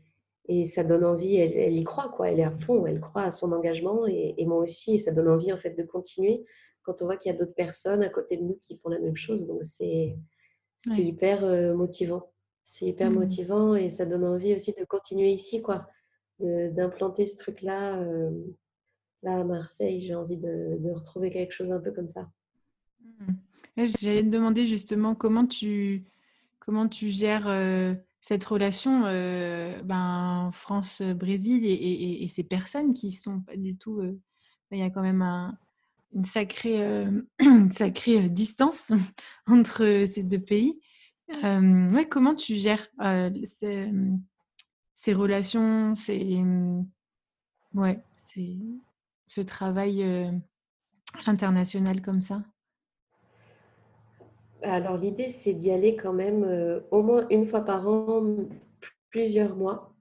et, 0.48 0.66
ça 0.66 0.84
donne 0.84 1.06
envie. 1.06 1.36
Elle, 1.36 1.76
y 1.76 1.84
croit, 1.84 2.10
quoi. 2.10 2.30
Elle 2.30 2.40
est 2.40 2.46
à 2.46 2.52
fond, 2.52 2.86
elle 2.86 3.00
croit 3.00 3.24
à 3.24 3.32
son 3.32 3.52
engagement 3.52 4.06
et, 4.08 4.44
moi 4.46 4.58
aussi. 4.58 4.96
Et 4.96 4.98
ça 4.98 5.12
donne 5.12 5.30
envie 5.30 5.54
en 5.54 5.58
fait 5.58 5.72
de 5.72 5.84
continuer 5.84 6.44
quand 6.84 7.02
on 7.02 7.06
voit 7.06 7.18
qu'il 7.18 7.32
y 7.32 7.36
a 7.36 7.38
d'autres 7.38 7.56
personnes 7.56 8.04
à 8.04 8.10
côté 8.10 8.36
de 8.38 8.44
nous 8.44 8.60
qui 8.62 8.78
font 8.78 8.90
la 8.90 9.00
même 9.00 9.16
chose. 9.16 9.48
Donc 9.48 9.64
c'est 9.64 10.18
c'est 10.78 11.02
hyper 11.02 11.46
euh, 11.46 11.74
motivant. 11.74 12.30
C'est 12.64 12.86
hyper 12.86 13.10
hmm. 13.10 13.16
motivant 13.16 13.76
et 13.76 13.90
ça 13.90 14.06
donne 14.06 14.26
envie 14.26 14.56
aussi 14.56 14.74
de 14.74 14.84
continuer 14.86 15.32
ici, 15.32 15.62
quoi, 15.62 15.88
d'implanter 16.44 17.26
ce 17.26 17.38
truc-là 17.38 18.04
là 19.24 19.38
à 19.38 19.44
Marseille, 19.44 20.02
j'ai 20.02 20.16
envie 20.16 20.38
de, 20.38 20.78
retrouver 20.94 21.32
quelque 21.32 21.54
chose 21.54 21.72
un 21.72 21.80
peu 21.80 21.92
comme 21.92 22.10
ça. 22.10 22.30
Mmh. 23.20 23.34
J'allais 23.78 24.22
te 24.22 24.30
demander 24.30 24.68
justement 24.68 25.16
comment 25.16 25.48
tu, 25.48 26.04
comment 26.60 26.88
tu 26.88 27.10
gères 27.10 27.48
euh, 27.48 27.96
cette 28.22 28.44
relation 28.44 29.06
euh, 29.06 29.82
ben, 29.84 30.52
France-Brésil 30.54 31.66
et, 31.66 32.28
ces 32.28 32.44
personnes 32.44 32.94
qui 32.94 33.12
sont 33.12 33.42
pas 33.42 33.56
du 33.56 33.76
tout. 33.76 34.00
Euh, 34.00 34.20
il 34.72 34.80
y 34.80 34.84
a 34.84 34.90
quand 34.90 35.02
même 35.02 35.22
une 36.14 36.24
sacrée, 36.24 37.06
sacrée 37.72 38.30
distance 38.30 38.92
entre 39.48 40.06
ces 40.08 40.24
deux 40.24 40.40
pays. 40.40 40.80
ouais, 41.32 42.08
comment 42.10 42.36
tu 42.36 42.56
gères 42.56 42.88
ces, 45.04 45.12
ces, 45.12 45.14
relations 45.14 45.96
ces, 45.96 46.42
ouais, 47.74 48.02
c'est 48.16 48.56
ce 49.28 49.42
travail 49.42 50.02
euh, 50.02 50.32
international 51.26 52.02
comme 52.02 52.22
ça? 52.22 52.42
Alors 54.62 54.96
l'idée, 54.96 55.28
c'est 55.28 55.54
d'y 55.54 55.72
aller 55.72 55.98
quand 55.98 56.14
même 56.14 56.82
au 56.92 57.04
moins 57.04 57.28
une 57.30 57.46
fois 57.46 57.66
par 57.66 57.86
an, 57.86 58.24
plusieurs 59.10 59.58
mois. 59.58 59.94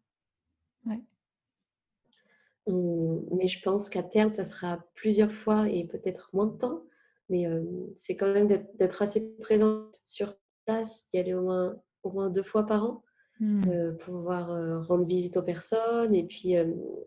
mais 2.69 3.49
je 3.49 3.61
pense 3.61 3.89
qu'à 3.89 4.05
terme, 4.05 4.31
ça 4.31 4.45
sera 4.45 4.79
plusieurs 4.95 5.33
fois 5.33 5.69
et 5.69 5.85
peut-être 5.85 6.31
moins 6.33 6.47
de 6.47 6.57
temps. 6.57 6.85
Mais 7.29 7.49
c'est 7.97 8.15
quand 8.15 8.33
même 8.33 8.47
d'être 8.47 9.03
assez 9.03 9.37
présente 9.41 10.01
sur 10.05 10.37
place, 10.65 11.09
d'y 11.13 11.19
aller 11.19 11.35
au 11.35 11.43
moins, 11.43 11.75
au 12.05 12.13
moins 12.13 12.31
deux 12.31 12.45
fois 12.45 12.67
par 12.67 12.85
an 12.85 13.03
mmh. 13.41 13.97
pour 13.99 14.15
pouvoir 14.15 14.87
rendre 14.87 15.05
visite 15.07 15.37
aux 15.37 15.43
personnes. 15.43 16.15
Et 16.15 16.25
puis 16.25 16.55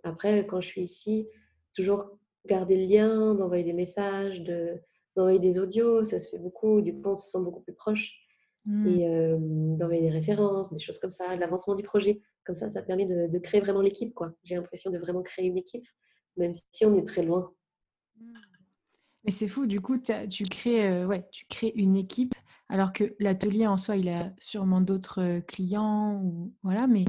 après, 0.04 0.46
quand 0.46 0.62
je 0.62 0.68
suis 0.68 0.84
ici, 0.84 1.28
toujours 1.74 2.18
garder 2.46 2.78
le 2.78 2.92
lien, 2.92 3.36
d'envoyer 3.36 3.64
des 3.64 3.74
messages, 3.74 4.44
d'envoyer 5.16 5.40
des 5.40 5.60
audios, 5.60 6.04
ça 6.04 6.20
se 6.20 6.30
fait 6.30 6.40
beaucoup. 6.40 6.82
Du 6.82 6.94
coup, 6.94 7.10
on 7.10 7.16
se 7.16 7.32
sent 7.32 7.44
beaucoup 7.44 7.62
plus 7.62 7.74
proche. 7.74 8.14
Mmh. 8.66 8.88
Et 8.88 9.36
d'envoyer 9.78 10.02
des 10.02 10.10
références, 10.10 10.74
des 10.74 10.80
choses 10.80 10.98
comme 10.98 11.12
ça, 11.12 11.36
l'avancement 11.36 11.76
du 11.76 11.84
projet. 11.84 12.22
Comme 12.46 12.56
ça, 12.56 12.70
ça 12.70 12.82
permet 12.82 13.06
de, 13.06 13.40
créer 13.40 13.62
vraiment 13.62 13.82
l'équipe. 13.82 14.14
J'ai 14.44 14.56
l'impression 14.56 14.92
de 14.92 14.98
vraiment 14.98 15.22
créer 15.22 15.46
une 15.46 15.58
équipe, 15.58 15.86
même 16.38 16.54
si 16.72 16.86
on 16.86 16.96
est 16.96 17.06
très 17.06 17.24
loin. 17.24 17.52
Mmh. 18.20 18.34
Mais 19.26 19.32
c'est 19.32 19.48
fou, 19.48 19.66
du 19.66 19.82
coup, 19.82 19.98
tu 19.98 20.46
crées, 20.46 21.04
ouais, 21.04 21.28
tu 21.32 21.46
crées 21.48 21.74
une 21.76 21.96
équipe, 21.96 22.36
alors 22.70 22.94
que 22.94 23.16
l'atelier 23.20 23.68
en 23.68 23.78
soi, 23.78 23.98
il 23.98 24.10
a 24.10 24.32
sûrement 24.40 24.82
d'autres 24.82 25.40
clients, 25.48 26.22
ou, 26.24 26.54
voilà, 26.64 26.88
mais 26.88 27.06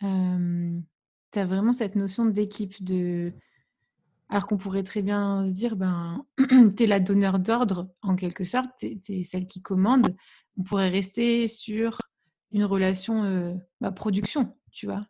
tu 0.00 1.38
as 1.38 1.46
vraiment 1.46 1.72
cette 1.72 1.96
notion 1.96 2.26
d'équipe, 2.26 2.82
de, 2.82 3.32
alors 4.28 4.46
qu'on 4.46 4.56
pourrait 4.56 4.82
très 4.82 5.02
bien 5.02 5.44
se 5.46 5.52
dire, 5.52 5.76
ben, 5.76 6.24
tu 6.76 6.82
es 6.82 6.86
la 6.86 7.00
donneur 7.00 7.38
d'ordre, 7.38 7.88
en 8.02 8.16
quelque 8.16 8.44
sorte, 8.44 8.70
tu 8.78 8.98
es, 9.08 9.22
celle 9.22 9.46
qui 9.46 9.62
commande. 9.62 10.14
On 10.56 10.62
pourrait 10.62 10.90
rester 10.90 11.48
sur 11.48 12.00
une 12.52 12.64
relation 12.64 13.60
bah, 13.80 13.90
production, 13.90 14.56
tu 14.70 14.86
vois? 14.86 15.06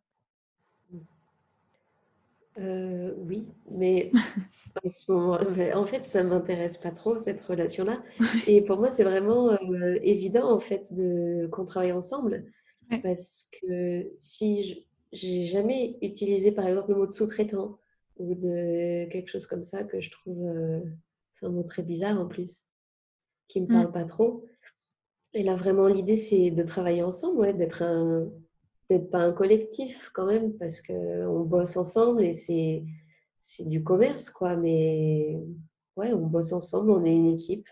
Euh, 2.59 3.15
oui, 3.19 3.47
mais 3.71 4.11
en 5.75 5.87
fait, 5.87 6.05
ça 6.05 6.23
ne 6.23 6.29
m'intéresse 6.29 6.77
pas 6.77 6.91
trop, 6.91 7.19
cette 7.19 7.41
relation-là. 7.43 8.03
Et 8.47 8.63
pour 8.63 8.79
moi, 8.79 8.91
c'est 8.91 9.05
vraiment 9.05 9.53
euh, 9.53 9.99
évident, 10.03 10.51
en 10.51 10.61
fait, 10.61 10.93
de, 10.93 11.49
qu'on 11.51 11.65
travaille 11.65 11.93
ensemble. 11.93 12.45
Parce 13.03 13.49
que 13.61 14.13
si 14.19 14.87
j'ai 15.13 15.47
jamais 15.47 15.97
utilisé, 16.03 16.53
par 16.53 16.67
exemple, 16.67 16.91
le 16.91 16.99
mot 16.99 17.07
de 17.07 17.13
sous-traitant, 17.13 17.79
ou 18.19 18.35
de 18.35 19.09
quelque 19.11 19.29
chose 19.29 19.47
comme 19.47 19.65
ça 19.65 19.83
que 19.83 20.01
je 20.01 20.11
trouve, 20.11 20.47
euh, 20.47 20.81
c'est 21.33 21.47
un 21.47 21.49
mot 21.49 21.65
très 21.65 21.83
bizarre 21.83 22.21
en 22.21 22.27
plus, 22.27 22.65
qui 23.49 23.61
me 23.61 23.67
mmh. 23.67 23.69
parle 23.69 23.93
pas 23.93 24.05
trop. 24.05 24.45
Et 25.33 25.43
là, 25.43 25.57
vraiment, 25.57 25.89
l'idée, 25.89 26.17
c'est 26.17 26.51
de 26.51 26.63
travailler 26.63 27.03
ensemble, 27.03 27.41
ouais, 27.41 27.53
d'être 27.55 27.83
un, 27.83 28.29
d'être 28.91 29.11
pas 29.11 29.19
un 29.19 29.33
collectif 29.33 30.11
quand 30.13 30.27
même, 30.27 30.53
parce 30.59 30.81
qu'on 30.81 31.41
bosse 31.41 31.77
ensemble 31.77 32.23
et 32.25 32.33
c'est, 32.33 32.85
c'est 33.39 33.69
du 33.69 33.83
commerce, 33.83 34.31
quoi. 34.31 34.57
Mais 34.57 35.39
ouais, 35.97 36.13
on 36.13 36.27
bosse 36.27 36.53
ensemble, 36.53 36.91
on 36.91 37.05
est 37.05 37.15
une 37.15 37.35
équipe. 37.35 37.69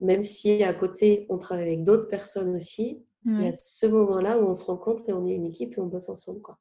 Même 0.00 0.22
si 0.22 0.62
à 0.62 0.72
côté, 0.74 1.26
on 1.28 1.38
travaille 1.38 1.66
avec 1.66 1.84
d'autres 1.84 2.08
personnes 2.08 2.54
aussi, 2.54 3.02
il 3.24 3.42
y 3.42 3.48
a 3.48 3.52
ce 3.52 3.86
moment-là 3.86 4.38
où 4.38 4.46
on 4.48 4.54
se 4.54 4.64
rencontre 4.64 5.02
et 5.08 5.12
on 5.12 5.26
est 5.26 5.34
une 5.34 5.44
équipe 5.44 5.76
et 5.76 5.80
on 5.80 5.86
bosse 5.86 6.08
ensemble, 6.08 6.40
quoi. 6.40 6.58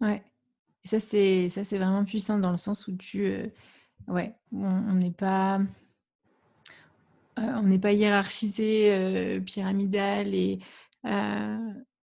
Ouais, 0.00 0.22
ça, 0.84 1.00
c'est 1.00 1.48
ça, 1.48 1.64
c'est 1.64 1.78
vraiment 1.78 2.04
puissant 2.04 2.38
dans 2.38 2.50
le 2.50 2.58
sens 2.58 2.86
où 2.86 2.96
tu, 2.96 3.24
euh, 3.26 3.46
ouais, 4.08 4.34
on 4.52 4.94
n'est 4.94 5.10
pas, 5.10 5.60
euh, 7.38 7.52
on 7.56 7.62
n'est 7.62 7.78
pas 7.78 7.92
hiérarchisé, 7.92 8.92
euh, 8.92 9.40
pyramidal 9.40 10.34
et 10.34 10.58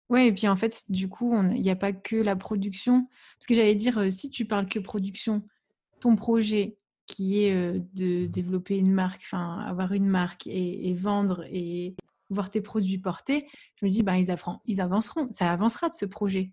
ouais. 0.10 0.28
Et 0.28 0.34
puis 0.34 0.48
en 0.48 0.56
fait, 0.56 0.86
du 0.90 1.08
coup, 1.10 1.36
il 1.54 1.62
n'y 1.62 1.70
a 1.70 1.76
pas 1.76 1.94
que 1.94 2.16
la 2.16 2.36
production. 2.36 3.08
Parce 3.38 3.48
que 3.48 3.56
j'allais 3.56 3.76
dire, 3.76 4.12
si 4.12 4.30
tu 4.30 4.46
parles 4.46 4.68
que 4.68 4.80
production, 4.80 5.44
ton 6.00 6.16
projet 6.16 6.78
qui 7.08 7.44
est 7.44 7.80
de 7.96 8.28
développer 8.28 8.78
une 8.78 8.92
marque, 8.92 9.22
enfin 9.24 9.60
avoir 9.60 9.94
une 9.94 10.08
marque 10.08 10.46
et, 10.48 10.94
vendre 10.94 11.44
et 11.52 11.96
voir 12.30 12.52
tes 12.52 12.62
produits 12.62 13.00
portés, 13.00 13.48
je 13.76 13.86
me 13.86 13.90
dis, 13.90 14.04
bah, 14.04 14.18
ils, 14.18 14.34
ils 14.66 14.82
avanceront, 14.82 15.28
ça 15.32 15.52
avancera 15.52 15.90
de 15.90 15.94
ce 15.94 16.06
projet. 16.06 16.52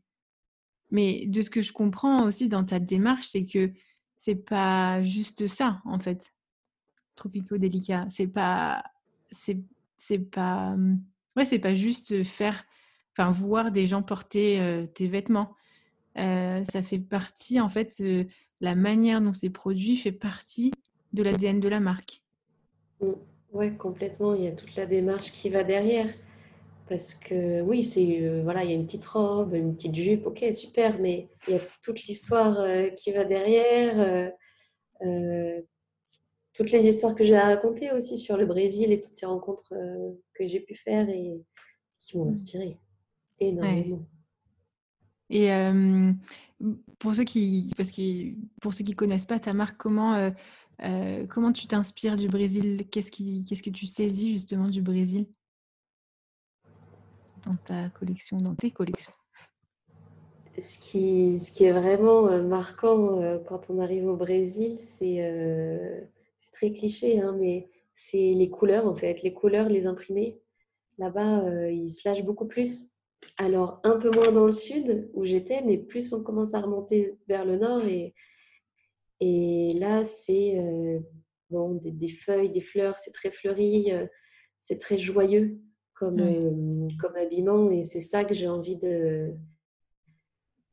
Mais 0.91 1.27
de 1.27 1.43
ce 1.43 1.51
que 1.51 1.61
je 1.61 1.73
comprends 1.73 2.25
aussi 2.25 2.49
dans 2.49 2.65
ta 2.65 2.79
démarche, 2.79 3.27
c'est 3.27 3.45
que 3.45 3.73
c'est 4.17 4.37
pas 4.37 5.03
juste 5.03 5.47
ça, 5.47 5.81
en 5.85 5.99
fait. 5.99 6.33
Tropico-délicat. 7.17 8.07
C'est 8.11 8.27
pas. 8.27 8.83
C'est, 9.31 9.59
pas. 10.31 10.75
Ouais, 11.37 11.45
c'est 11.45 11.59
pas 11.59 11.75
juste 11.75 12.25
faire. 12.25 12.65
Enfin, 13.17 13.31
voir 13.31 13.73
des 13.73 13.87
gens 13.87 14.03
porter 14.03 14.87
tes 14.95 15.07
vêtements. 15.07 15.55
ça 16.15 16.83
fait 16.83 16.99
partie, 16.99 17.61
en 17.61 17.69
fait, 17.69 18.03
la 18.61 18.75
manière 18.75 19.21
dont 19.21 19.33
c'est 19.33 19.51
produit 19.51 19.97
fait 19.97 20.13
partie 20.13 20.71
de 21.13 21.23
l'ADN 21.23 21.61
de 21.61 21.69
la 21.69 21.81
marque. 21.81 22.23
Mmh. 23.01 23.13
Oui, 23.53 23.77
complètement. 23.77 24.35
Il 24.35 24.45
y 24.45 24.49
a 24.49 24.53
toute 24.53 24.75
la 24.77 24.87
démarche 24.87 25.33
qui 25.33 25.49
va 25.49 25.65
derrière. 25.65 26.13
Parce 26.89 27.15
que 27.15 27.63
oui, 27.63 27.83
c'est 27.83 28.23
euh, 28.23 28.43
voilà, 28.45 28.63
il 28.63 28.71
y 28.71 28.73
a 28.73 28.77
une 28.77 28.87
petite 28.87 29.07
robe, 29.07 29.55
une 29.55 29.75
petite 29.75 29.95
jupe, 29.95 30.27
ok, 30.27 30.45
super, 30.53 31.01
mais 31.01 31.29
il 31.49 31.55
y 31.55 31.57
a 31.57 31.61
toute 31.83 32.05
l'histoire 32.05 32.61
euh, 32.61 32.91
qui 32.91 33.11
va 33.11 33.25
derrière, 33.25 34.31
euh, 35.03 35.61
toutes 36.55 36.71
les 36.71 36.87
histoires 36.87 37.17
que 37.17 37.25
j'ai 37.25 37.35
à 37.35 37.47
raconter 37.47 37.91
aussi 37.91 38.17
sur 38.19 38.37
le 38.37 38.47
Brésil 38.47 38.93
et 38.93 39.01
toutes 39.01 39.17
ces 39.17 39.27
rencontres 39.27 39.75
que 40.35 40.47
j'ai 40.47 40.61
pu 40.61 40.75
faire 40.77 41.09
et 41.09 41.35
qui 41.99 42.17
m'ont 42.17 42.27
mmh. 42.27 42.77
Énormément. 43.41 44.07
Et 45.31 45.51
pour 46.99 47.15
ceux 47.15 47.25
qui, 47.25 47.71
parce 47.77 47.91
que 47.93 48.35
pour 48.61 48.75
ceux 48.75 48.85
qui 48.85 48.95
connaissent 48.95 49.27
pas 49.27 49.39
ta 49.39 49.53
marque, 49.53 49.77
comment 49.77 50.33
comment 51.29 51.53
tu 51.53 51.67
t'inspires 51.67 52.17
du 52.17 52.29
Brésil? 52.29 52.89
Qu'est-ce 52.91 53.11
qui, 53.11 53.45
qu'est-ce 53.45 53.63
que 53.63 53.71
tu 53.71 53.87
saisis 53.87 54.31
justement 54.31 54.69
du 54.69 54.83
Brésil? 54.83 55.27
Dans 57.45 57.57
ta 57.57 57.89
collection, 57.91 58.39
dans 58.39 58.55
tes 58.55 58.71
collections 58.71 59.13
ce 60.59 60.79
qui, 60.79 61.39
ce 61.39 61.53
qui 61.53 61.65
est 61.65 61.73
vraiment 61.73 62.43
marquant 62.43 63.41
quand 63.47 63.71
on 63.71 63.79
arrive 63.79 64.07
au 64.07 64.17
Brésil, 64.17 64.79
c'est 64.79 66.09
très 66.53 66.73
cliché, 66.73 67.21
hein, 67.21 67.37
mais 67.39 67.69
c'est 67.93 68.35
les 68.35 68.49
couleurs 68.49 68.87
en 68.87 68.95
fait, 68.95 69.23
les 69.23 69.33
couleurs, 69.33 69.69
les 69.69 69.87
imprimés. 69.87 70.41
Là-bas, 70.99 71.71
ils 71.71 71.91
se 71.91 72.09
lâchent 72.09 72.25
beaucoup 72.25 72.47
plus. 72.47 72.91
Alors, 73.39 73.81
un 73.85 73.99
peu 73.99 74.11
moins 74.11 74.33
dans 74.33 74.47
le 74.47 74.53
sud 74.53 75.11
où 75.13 75.25
j'étais, 75.25 75.63
mais 75.63 75.79
plus 75.79 76.13
on 76.13 76.23
commence 76.23 76.55
à 76.55 76.61
remonter 76.61 77.19
vers 77.29 77.45
le 77.45 77.57
nord. 77.57 77.85
Et, 77.85 78.15
et 79.21 79.75
là, 79.75 80.05
c'est 80.05 80.59
bon, 81.51 81.75
des, 81.75 81.91
des, 81.91 82.09
feuilles, 82.09 82.51
des 82.51 82.61
fleurs, 82.63 82.99
c'est 82.99 83.13
très 83.13 83.31
fleuri, 83.31 83.93
c'est 84.61 84.79
très 84.79 84.99
joyeux 84.99 85.61
comme, 85.97 86.21
euh, 86.21 86.89
comme 87.01 87.17
habillement. 87.17 87.71
Et 87.71 87.83
c'est 87.83 88.01
ça 88.01 88.25
que 88.25 88.35
j'ai 88.35 88.49
envie 88.49 88.77
de, 88.77 89.35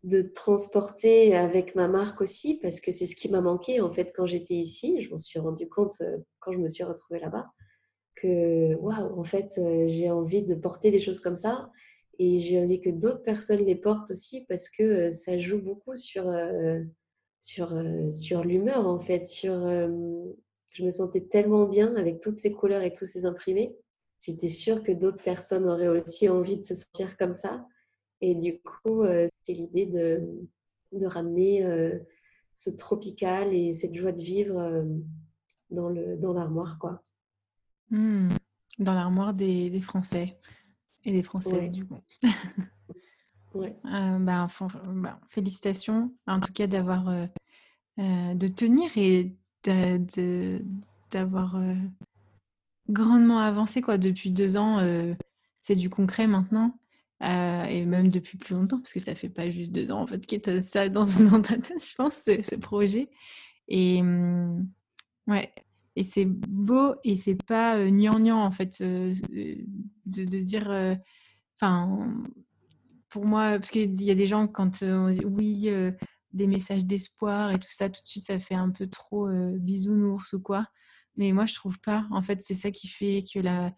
de 0.04 0.21
transporter 0.21 1.36
avec 1.36 1.76
ma 1.76 1.88
marque 1.88 2.21
aussi, 2.21 2.56
parce 2.56 2.80
que 2.80 2.91
c'est 2.91 3.06
ce 3.06 3.15
qui 3.15 3.30
m'a 3.30 3.41
manqué 3.41 3.82
en 3.82 3.91
fait 3.91 4.12
quand 4.15 4.26
j'étais 4.26 4.56
ici. 4.56 5.02
Je 5.02 5.10
m'en 5.10 5.19
suis 5.19 5.39
rendu 5.39 5.67
compte 5.67 5.95
euh, 6.02 6.17
quand 6.39 6.52
je 6.52 6.60
me 6.60 6.69
suis 6.69 6.84
retrouvée 6.84 7.19
là-bas 7.19 7.47
que 8.15 8.76
waouh, 8.76 9.19
en 9.19 9.23
fait, 9.23 9.56
euh, 9.58 9.88
j'ai 9.88 10.12
envie 10.12 10.43
de 10.43 10.54
porter 10.54 10.91
des 10.91 10.99
choses 10.99 11.19
comme 11.19 11.38
ça. 11.38 11.71
Et 12.19 12.39
j'ai 12.39 12.63
envie 12.63 12.80
que 12.80 12.89
d'autres 12.89 13.23
personnes 13.23 13.65
les 13.65 13.76
portent 13.76 14.12
aussi 14.12 14.41
parce 14.47 14.69
que 14.69 15.10
ça 15.12 15.38
joue 15.38 15.60
beaucoup 15.60 15.95
sur, 15.95 16.32
sur, 17.41 17.73
sur 18.12 18.43
l'humeur 18.43 18.88
en 18.88 18.99
fait. 18.99 19.26
Sur, 19.26 19.67
je 20.69 20.84
me 20.84 20.91
sentais 20.91 21.21
tellement 21.21 21.65
bien 21.65 21.95
avec 21.95 22.19
toutes 22.19 22.38
ces 22.38 22.52
couleurs 22.52 22.84
et 22.84 22.93
tous 22.93 23.06
ces 23.06 23.26
imprimés 23.26 23.76
j'étais 24.23 24.47
sûre 24.47 24.82
que 24.82 24.91
d'autres 24.91 25.23
personnes 25.23 25.69
auraient 25.69 25.89
aussi 25.89 26.28
envie 26.30 26.58
de 26.58 26.63
se 26.63 26.76
sentir 26.76 27.17
comme 27.17 27.36
ça. 27.36 27.65
Et 28.21 28.36
du 28.36 28.60
coup, 28.62 29.04
euh, 29.04 29.28
c'est 29.43 29.54
l'idée 29.54 29.86
de, 29.86 30.21
de, 30.93 31.06
ramener 31.06 31.65
euh, 31.65 31.99
ce 32.54 32.69
tropical 32.69 33.54
et 33.54 33.73
cette 33.73 33.95
joie 33.95 34.13
de 34.13 34.21
vivre 34.21 34.58
euh, 34.60 34.84
dans, 35.69 36.34
l'armoire. 36.34 36.80
quoi. 36.80 37.02
Hmm. 37.89 38.30
dans 38.80 38.93
l'armoire 38.93 39.34
des, 39.34 39.69
des, 39.69 39.82
Français 39.82 40.39
et 41.05 41.11
des 41.11 41.23
Français, 41.23 41.67
du 41.67 41.85
coup. 41.85 41.99
ouais. 43.53 43.75
bah, 43.83 44.47
bah, 44.87 45.19
félicitations, 45.29 46.13
en 46.27 46.39
tout 46.39 46.53
cas, 46.53 46.67
d'avoir 46.67 47.05
de 47.97 48.47
tenir 48.47 48.89
et 48.97 49.35
d'avoir 51.11 51.57
grandement 52.89 53.39
avancé 53.39 53.81
quoi. 53.81 53.97
Depuis 53.97 54.31
deux 54.31 54.57
ans, 54.57 54.79
euh, 54.79 55.13
c'est 55.61 55.75
du 55.75 55.89
concret 55.89 56.27
maintenant. 56.27 56.77
Euh, 57.23 57.63
et 57.63 57.85
même 57.85 58.09
depuis 58.09 58.37
plus 58.37 58.53
longtemps, 58.53 58.79
parce 58.79 58.91
que 58.91 58.99
ça 58.99 59.15
fait 59.15 59.29
pas 59.29 59.49
juste 59.49 59.71
deux 59.71 59.91
ans 59.91 60.01
en 60.01 60.07
fait 60.07 60.25
que 60.25 60.59
ça 60.59 60.89
dans, 60.89 61.05
dans 61.31 61.41
ta 61.41 61.57
tête, 61.57 61.81
je 61.81 61.95
pense, 61.95 62.15
ce, 62.15 62.55
projet. 62.55 63.09
Et 63.69 64.01
mmh, 64.01 64.67
ouais, 65.27 65.53
et 65.95 66.03
c'est 66.03 66.25
beau 66.25 66.95
et 67.03 67.15
c'est 67.15 67.41
pas 67.43 67.77
euh, 67.77 67.89
gnangnan 67.89 68.38
en 68.38 68.51
fait 68.51 68.79
euh, 68.82 69.13
de, 70.06 70.23
de, 70.23 70.39
dire. 70.39 70.97
Enfin, 71.56 72.23
pour 73.10 73.25
moi, 73.25 73.60
parce 73.60 73.69
qu'il 73.69 74.01
y 74.01 74.12
a 74.12 74.15
des 74.15 74.25
gens 74.25 74.47
quand 74.47 74.82
on 74.82 75.10
dit 75.10 75.23
oui, 75.25 75.69
des 76.32 76.47
messages 76.47 76.86
d'espoir 76.86 77.51
et 77.51 77.60
tout 77.60 77.71
ça, 77.71 77.89
tout 77.89 78.01
de 78.01 78.08
suite 78.08 78.25
ça 78.25 78.39
fait 78.39 78.56
un 78.56 78.71
peu 78.71 78.88
trop 78.88 79.29
bisounours 79.60 80.34
ou 80.34 80.41
quoi. 80.41 80.67
Mais 81.15 81.32
moi 81.32 81.45
je 81.45 81.53
trouve 81.53 81.79
pas. 81.79 82.08
En 82.12 82.21
fait, 82.21 82.41
c'est 82.41 82.56
ça 82.56 82.71
qui 82.71 82.88
fait 82.88 83.23
que 83.32 83.39
la, 83.39 83.71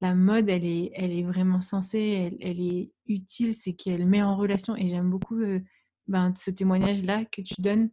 la 0.00 0.14
mode, 0.14 0.48
elle 0.48 0.64
est, 0.64 0.92
elle 0.94 1.10
est 1.10 1.24
vraiment 1.24 1.60
censée, 1.60 2.38
elle, 2.40 2.60
est 2.60 2.92
utile, 3.06 3.54
c'est 3.54 3.72
qu'elle 3.72 4.06
met 4.06 4.22
en 4.22 4.36
relation. 4.36 4.76
Et 4.76 4.88
j'aime 4.88 5.10
beaucoup 5.10 5.40
ben, 6.06 6.32
ce 6.36 6.52
témoignage-là 6.52 7.24
que 7.24 7.42
tu 7.42 7.60
donnes 7.60 7.90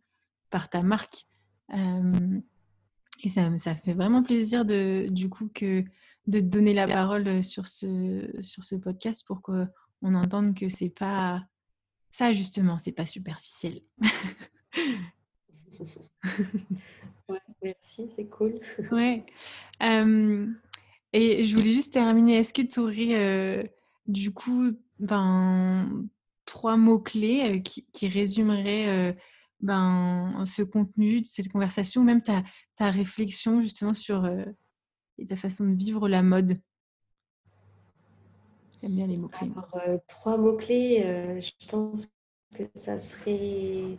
par 0.52 0.70
ta 0.70 0.84
marque. 0.84 1.26
Et 3.24 3.30
ça, 3.30 3.56
ça 3.58 3.76
fait 3.76 3.94
vraiment 3.94 4.24
plaisir 4.24 4.66
de, 4.66 5.08
du 5.10 5.30
coup 5.30 5.50
que, 5.54 5.84
de 6.28 6.40
te 6.40 6.46
donner 6.46 6.74
la 6.74 6.88
parole 6.88 7.44
sur 7.44 7.68
ce, 7.68 8.28
sur 8.42 8.64
ce 8.64 8.76
podcast 8.76 9.24
pour 9.26 9.42
qu'on 9.42 9.68
entende 10.02 10.56
que 10.56 10.70
c'est 10.70 10.90
pas 10.90 11.44
ça 12.12 12.32
justement, 12.32 12.78
c'est 12.78 12.92
pas 12.92 13.06
superficiel. 13.06 13.82
ouais, 17.30 17.40
merci, 17.62 18.08
c'est 18.16 18.30
cool. 18.30 18.60
ouais. 18.92 19.26
et 21.14 21.44
je 21.44 21.56
voulais 21.56 21.74
juste 21.74 21.94
terminer. 21.94 22.38
Est-ce 22.38 22.54
que 22.54 22.62
tu 22.62 22.80
aurais 22.80 23.74
du 24.08 24.32
coup 24.32 24.72
ben, 25.00 26.08
trois 26.46 26.78
mots-clés 26.78 27.62
qui, 27.64 27.86
qui, 27.92 28.08
résumeraient 28.08 29.18
ben, 29.66 30.44
ce 30.46 30.62
contenu, 30.62 31.24
cette 31.26 31.52
conversation, 31.52 32.04
même 32.04 32.22
ta, 32.22 32.44
ta 32.76 32.90
réflexion 32.90 33.62
justement 33.62 33.94
sur 33.94 34.30
ta 35.28 35.36
façon 35.36 35.66
de 35.66 35.76
vivre 35.76 36.08
la 36.08 36.24
mode 36.24 36.60
J'aime 38.82 38.92
bien 38.92 39.08
les 39.08 39.18
mots-clés. 39.18 39.52
Alors, 39.52 40.00
trois 40.08 40.38
mots-clés, 40.38 41.40
je 41.42 41.68
pense 41.68 42.08
que 42.56 42.64
ça 42.76 43.00
serait 43.00 43.98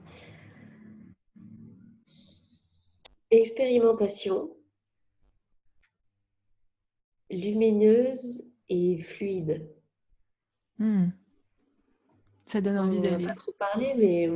expérimentation, 3.31 4.50
lumineuse 7.31 8.44
et 8.68 9.02
fluide. 9.02 9.68
Hmm. 10.79 11.09
Ça 12.44 12.61
donne 12.61 12.79
envie 12.79 13.00
d'aller. 13.00 13.26
pas 13.26 13.35
trop 13.35 13.52
parler, 13.52 13.94
mais 13.96 14.31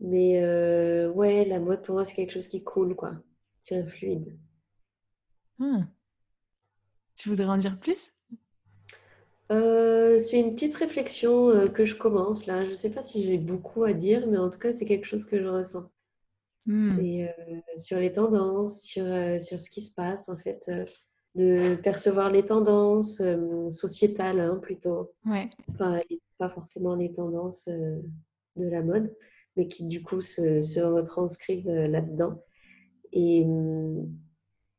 mais 0.00 0.42
euh, 0.42 1.10
ouais, 1.10 1.44
la 1.44 1.60
mode 1.60 1.82
pour 1.82 1.94
moi 1.94 2.04
c'est 2.04 2.14
quelque 2.14 2.32
chose 2.32 2.48
qui 2.48 2.62
coule 2.62 2.94
quoi. 2.94 3.14
C'est 3.60 3.76
un 3.76 3.86
fluide. 3.86 4.36
Hmm. 5.58 5.84
Tu 7.16 7.28
voudrais 7.28 7.46
en 7.46 7.56
dire 7.56 7.78
plus? 7.78 8.12
Euh, 9.52 10.18
c'est 10.18 10.40
une 10.40 10.54
petite 10.54 10.74
réflexion 10.74 11.48
euh, 11.48 11.68
que 11.68 11.84
je 11.84 11.94
commence 11.94 12.46
là. 12.46 12.64
Je 12.64 12.70
ne 12.70 12.74
sais 12.74 12.90
pas 12.90 13.02
si 13.02 13.22
j'ai 13.22 13.38
beaucoup 13.38 13.84
à 13.84 13.92
dire, 13.92 14.26
mais 14.26 14.38
en 14.38 14.50
tout 14.50 14.58
cas, 14.58 14.72
c'est 14.72 14.84
quelque 14.84 15.06
chose 15.06 15.24
que 15.24 15.40
je 15.40 15.46
ressens. 15.46 15.90
Hmm. 16.66 16.98
Et, 17.00 17.30
sur 17.76 17.98
les 17.98 18.12
tendances, 18.12 18.82
sur, 18.82 19.04
sur 19.40 19.60
ce 19.60 19.70
qui 19.70 19.82
se 19.82 19.94
passe, 19.94 20.28
en 20.28 20.36
fait, 20.36 20.70
de 21.34 21.76
percevoir 21.76 22.30
les 22.30 22.44
tendances 22.44 23.22
sociétales 23.68 24.40
hein, 24.40 24.56
plutôt. 24.56 25.12
Ouais. 25.26 25.50
pas 26.38 26.48
forcément 26.48 26.96
les 26.96 27.12
tendances 27.12 27.68
de 27.68 28.66
la 28.66 28.82
mode, 28.82 29.14
mais 29.56 29.68
qui 29.68 29.84
du 29.84 30.02
coup 30.02 30.20
se, 30.20 30.60
se 30.60 30.80
retranscrivent 30.80 31.70
là-dedans. 31.70 32.42
Et 33.12 33.44
hum, 33.44 34.12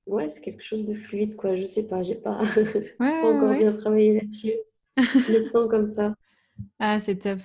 ouais, 0.05 0.29
c'est 0.29 0.41
quelque 0.41 0.63
chose 0.63 0.85
de 0.85 0.93
fluide, 0.93 1.35
quoi. 1.35 1.55
Je 1.55 1.65
sais 1.65 1.88
pas, 1.88 2.03
j'ai 2.03 2.15
pas, 2.15 2.39
encore 2.99 3.57
bien 3.57 3.73
travaillé 3.73 4.13
là-dessus. 4.13 4.53
Je 4.97 5.33
le 5.33 5.41
sens 5.41 5.69
comme 5.69 5.88
ça. 5.88 6.15
Ah, 6.79 7.01
c'est 7.01 7.17
top. 7.17 7.39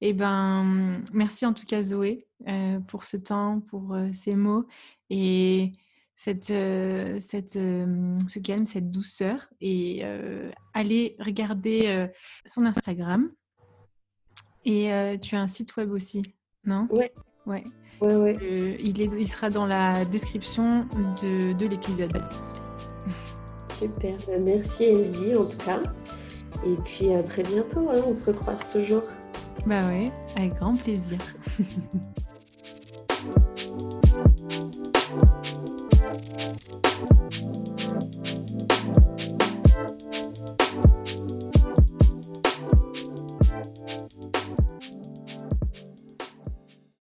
Eh 0.00 0.14
ben, 0.14 1.02
merci 1.12 1.44
en 1.44 1.52
tout 1.52 1.66
cas 1.66 1.82
Zoé 1.82 2.26
euh, 2.46 2.80
pour 2.80 3.04
ce 3.04 3.18
temps, 3.18 3.60
pour 3.60 3.94
euh, 3.94 4.08
ces 4.14 4.36
mots 4.36 4.66
et 5.10 5.72
cette, 6.16 6.50
euh, 6.50 7.18
cette, 7.20 7.52
ce 7.52 8.38
calme, 8.38 8.64
cette 8.64 8.90
douceur. 8.90 9.50
Et 9.60 10.02
allez 10.72 11.14
regarder 11.18 12.08
son 12.46 12.64
Instagram. 12.64 13.30
Et 14.64 14.90
tu 15.20 15.36
as 15.36 15.42
un 15.42 15.46
site 15.46 15.76
web 15.76 15.92
aussi, 15.92 16.22
non? 16.68 16.86
Ouais. 16.90 17.12
Ouais. 17.46 17.64
Ouais, 18.00 18.14
ouais. 18.14 18.32
Euh, 18.42 18.76
il, 18.78 19.00
est, 19.00 19.10
il 19.18 19.26
sera 19.26 19.50
dans 19.50 19.66
la 19.66 20.04
description 20.04 20.86
de, 21.20 21.52
de 21.52 21.66
l'épisode. 21.66 22.22
Super, 23.76 24.16
bah, 24.26 24.34
merci 24.40 24.84
Elsie 24.84 25.34
en 25.34 25.44
tout 25.44 25.56
cas. 25.58 25.80
Et 26.64 26.76
puis 26.84 27.12
à 27.14 27.22
très 27.22 27.42
bientôt, 27.42 27.88
hein. 27.90 28.02
on 28.06 28.14
se 28.14 28.24
recroise 28.24 28.66
toujours. 28.72 29.04
Bah 29.66 29.86
ouais, 29.88 30.10
avec 30.36 30.54
grand 30.54 30.74
plaisir. 30.74 31.18